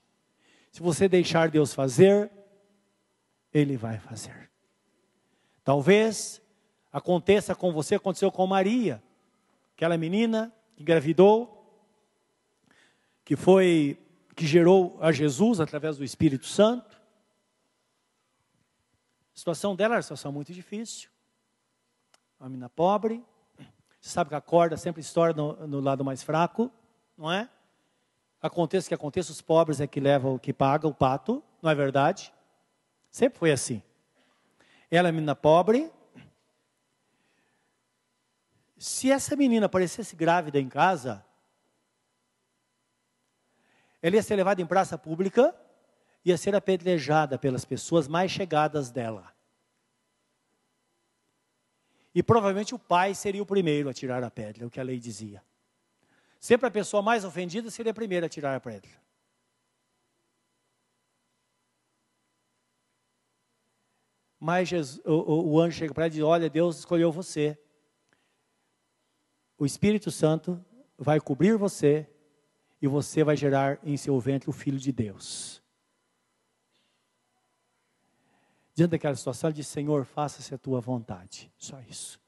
Se 0.72 0.82
você 0.82 1.08
deixar 1.08 1.48
Deus 1.52 1.72
fazer, 1.72 2.28
Ele 3.54 3.76
vai 3.76 4.00
fazer. 4.00 4.50
Talvez 5.62 6.42
aconteça 6.92 7.54
com 7.54 7.72
você, 7.72 7.94
aconteceu 7.94 8.32
com 8.32 8.44
Maria, 8.44 9.00
aquela 9.76 9.96
menina 9.96 10.52
que 10.74 10.82
engravidou, 10.82 11.86
que 13.24 13.36
foi 13.36 14.00
que 14.34 14.48
gerou 14.48 14.98
a 15.00 15.12
Jesus 15.12 15.60
através 15.60 15.96
do 15.96 16.02
Espírito 16.02 16.46
Santo. 16.46 17.00
A 19.32 19.38
situação 19.38 19.76
dela 19.76 19.94
era 19.94 19.98
uma 19.98 20.02
situação 20.02 20.32
muito 20.32 20.52
difícil. 20.52 21.08
Uma 22.40 22.48
menina 22.48 22.70
pobre. 22.70 23.22
Você 24.00 24.08
sabe 24.08 24.30
que 24.30 24.34
a 24.34 24.40
corda 24.40 24.74
sempre 24.78 25.02
estoura 25.02 25.34
no, 25.34 25.66
no 25.66 25.78
lado 25.78 26.02
mais 26.02 26.22
fraco, 26.22 26.72
não 27.16 27.30
é? 27.30 27.46
Aconteça 28.40 28.86
o 28.86 28.88
que 28.88 28.94
aconteça, 28.94 29.30
os 29.30 29.42
pobres 29.42 29.78
é 29.78 29.86
que 29.86 30.00
levam, 30.00 30.38
que 30.38 30.50
pagam 30.50 30.90
o 30.90 30.94
pato, 30.94 31.44
não 31.60 31.70
é 31.70 31.74
verdade? 31.74 32.32
Sempre 33.10 33.38
foi 33.38 33.52
assim. 33.52 33.82
Ela 34.90 35.10
é 35.10 35.12
menina 35.12 35.36
pobre. 35.36 35.92
Se 38.78 39.12
essa 39.12 39.36
menina 39.36 39.66
aparecesse 39.66 40.16
grávida 40.16 40.58
em 40.58 40.70
casa, 40.70 41.22
ela 44.00 44.16
ia 44.16 44.22
ser 44.22 44.36
levada 44.36 44.62
em 44.62 44.66
praça 44.66 44.96
pública, 44.96 45.54
ia 46.24 46.38
ser 46.38 46.54
apedrejada 46.54 47.38
pelas 47.38 47.66
pessoas 47.66 48.08
mais 48.08 48.30
chegadas 48.30 48.90
dela. 48.90 49.30
E 52.14 52.22
provavelmente 52.22 52.74
o 52.74 52.78
pai 52.78 53.14
seria 53.14 53.42
o 53.42 53.46
primeiro 53.46 53.88
a 53.88 53.94
tirar 53.94 54.22
a 54.24 54.30
pedra, 54.30 54.66
o 54.66 54.70
que 54.70 54.80
a 54.80 54.82
lei 54.82 54.98
dizia. 54.98 55.42
Sempre 56.40 56.66
a 56.66 56.70
pessoa 56.70 57.02
mais 57.02 57.24
ofendida 57.24 57.70
seria 57.70 57.92
a 57.92 57.94
primeira 57.94 58.26
a 58.26 58.28
tirar 58.28 58.56
a 58.56 58.60
pedra. 58.60 58.90
Mas 64.40 64.68
Jesus, 64.68 65.04
o, 65.04 65.12
o, 65.12 65.52
o 65.52 65.60
anjo 65.60 65.76
chega 65.76 65.92
para 65.92 66.04
ela 66.04 66.12
e 66.12 66.14
diz: 66.14 66.22
Olha, 66.22 66.48
Deus 66.48 66.78
escolheu 66.78 67.12
você. 67.12 67.58
O 69.58 69.66
Espírito 69.66 70.10
Santo 70.10 70.64
vai 70.96 71.20
cobrir 71.20 71.58
você 71.58 72.08
e 72.80 72.88
você 72.88 73.22
vai 73.22 73.36
gerar 73.36 73.78
em 73.84 73.98
seu 73.98 74.18
ventre 74.18 74.48
o 74.48 74.52
Filho 74.52 74.78
de 74.78 74.90
Deus. 74.90 75.59
Diante 78.80 78.92
daquela 78.92 79.14
situação, 79.14 79.48
ela 79.48 79.54
disse: 79.54 79.72
Senhor, 79.72 80.06
faça-se 80.06 80.54
a 80.54 80.56
tua 80.56 80.80
vontade. 80.80 81.52
Só 81.58 81.78
isso. 81.86 82.18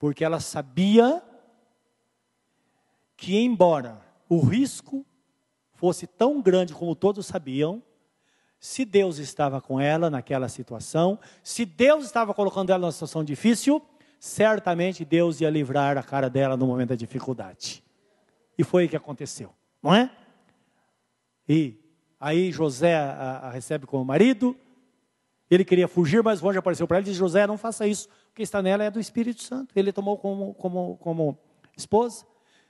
Porque 0.00 0.24
ela 0.24 0.40
sabia 0.40 1.22
que, 3.16 3.38
embora 3.38 4.00
o 4.28 4.40
risco 4.40 5.06
fosse 5.74 6.04
tão 6.04 6.42
grande 6.42 6.74
como 6.74 6.96
todos 6.96 7.24
sabiam, 7.24 7.80
se 8.58 8.84
Deus 8.84 9.18
estava 9.18 9.60
com 9.60 9.78
ela 9.78 10.10
naquela 10.10 10.48
situação, 10.48 11.20
se 11.40 11.64
Deus 11.64 12.04
estava 12.04 12.34
colocando 12.34 12.70
ela 12.70 12.80
numa 12.80 12.90
situação 12.90 13.22
difícil, 13.22 13.80
certamente 14.18 15.04
Deus 15.04 15.40
ia 15.40 15.48
livrar 15.48 15.96
a 15.96 16.02
cara 16.02 16.28
dela 16.28 16.56
no 16.56 16.66
momento 16.66 16.88
da 16.88 16.96
dificuldade. 16.96 17.80
E 18.58 18.64
foi 18.64 18.86
o 18.86 18.88
que 18.88 18.96
aconteceu 18.96 19.54
não 19.80 19.94
é? 19.94 20.10
E 21.48 21.78
aí 22.18 22.50
José 22.50 22.96
a, 22.96 23.38
a 23.44 23.50
recebe 23.50 23.86
como 23.86 24.04
marido, 24.04 24.56
ele 25.50 25.64
queria 25.64 25.86
fugir, 25.86 26.22
mas 26.22 26.42
o 26.42 26.48
anjo 26.48 26.58
apareceu 26.58 26.86
para 26.86 26.98
ele 26.98 27.06
e 27.06 27.10
disse: 27.10 27.18
José, 27.18 27.46
não 27.46 27.56
faça 27.56 27.86
isso, 27.86 28.08
o 28.30 28.34
que 28.34 28.42
está 28.42 28.60
nela 28.60 28.84
é 28.84 28.90
do 28.90 28.98
Espírito 28.98 29.42
Santo. 29.42 29.72
Ele 29.76 29.92
tomou 29.92 30.18
como, 30.18 30.54
como, 30.54 30.96
como 30.96 31.38
esposa. 31.76 32.26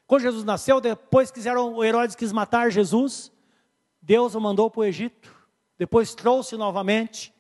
Quando 0.07 0.23
Jesus 0.23 0.45
nasceu, 0.45 0.81
depois 0.81 1.31
quiseram, 1.31 1.75
o 1.75 1.83
Herodes 1.83 2.15
quis 2.15 2.33
matar 2.33 2.71
Jesus, 2.71 3.33
Deus 4.01 4.35
o 4.35 4.41
mandou 4.41 4.71
para 4.71 4.81
o 4.81 4.85
Egito, 4.85 5.35
depois 5.79 6.15
trouxe 6.15 6.57
novamente, 6.57 7.35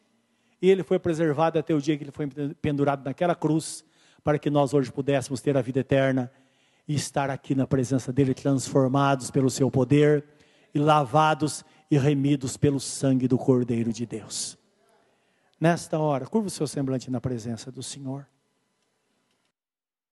e 0.61 0.68
ele 0.68 0.82
foi 0.82 0.99
preservado 0.99 1.59
até 1.59 1.74
o 1.74 1.80
dia 1.80 1.97
que 1.97 2.05
ele 2.05 2.11
foi 2.11 2.28
pendurado 2.61 3.05
naquela 3.05 3.37
cruz, 3.37 3.84
para 4.24 4.39
que 4.39 4.51
nós 4.51 4.74
hoje 4.74 4.91
pudéssemos 4.91 5.41
ter 5.41 5.57
a 5.57 5.62
vida 5.62 5.80
eterna 5.80 6.32
e 6.89 6.95
estar 6.95 7.30
aqui 7.30 7.55
na 7.55 7.66
presença 7.66 8.12
dele, 8.12 8.34
transformados 8.34 9.30
pelo 9.30 9.49
seu 9.49 9.70
poder 9.70 10.24
e 10.74 10.78
lavados 10.78 11.64
e 11.89 11.97
remidos 11.97 12.57
pelo 12.57 12.80
sangue 12.80 13.28
do 13.28 13.39
Cordeiro 13.39 13.93
de 13.93 14.05
Deus. 14.05 14.59
Nesta 15.59 15.99
hora, 15.99 16.27
curva 16.27 16.49
o 16.49 16.51
seu 16.51 16.67
semblante 16.67 17.11
na 17.11 17.21
presença 17.21 17.73
do 17.73 17.83
Senhor. 17.83 18.27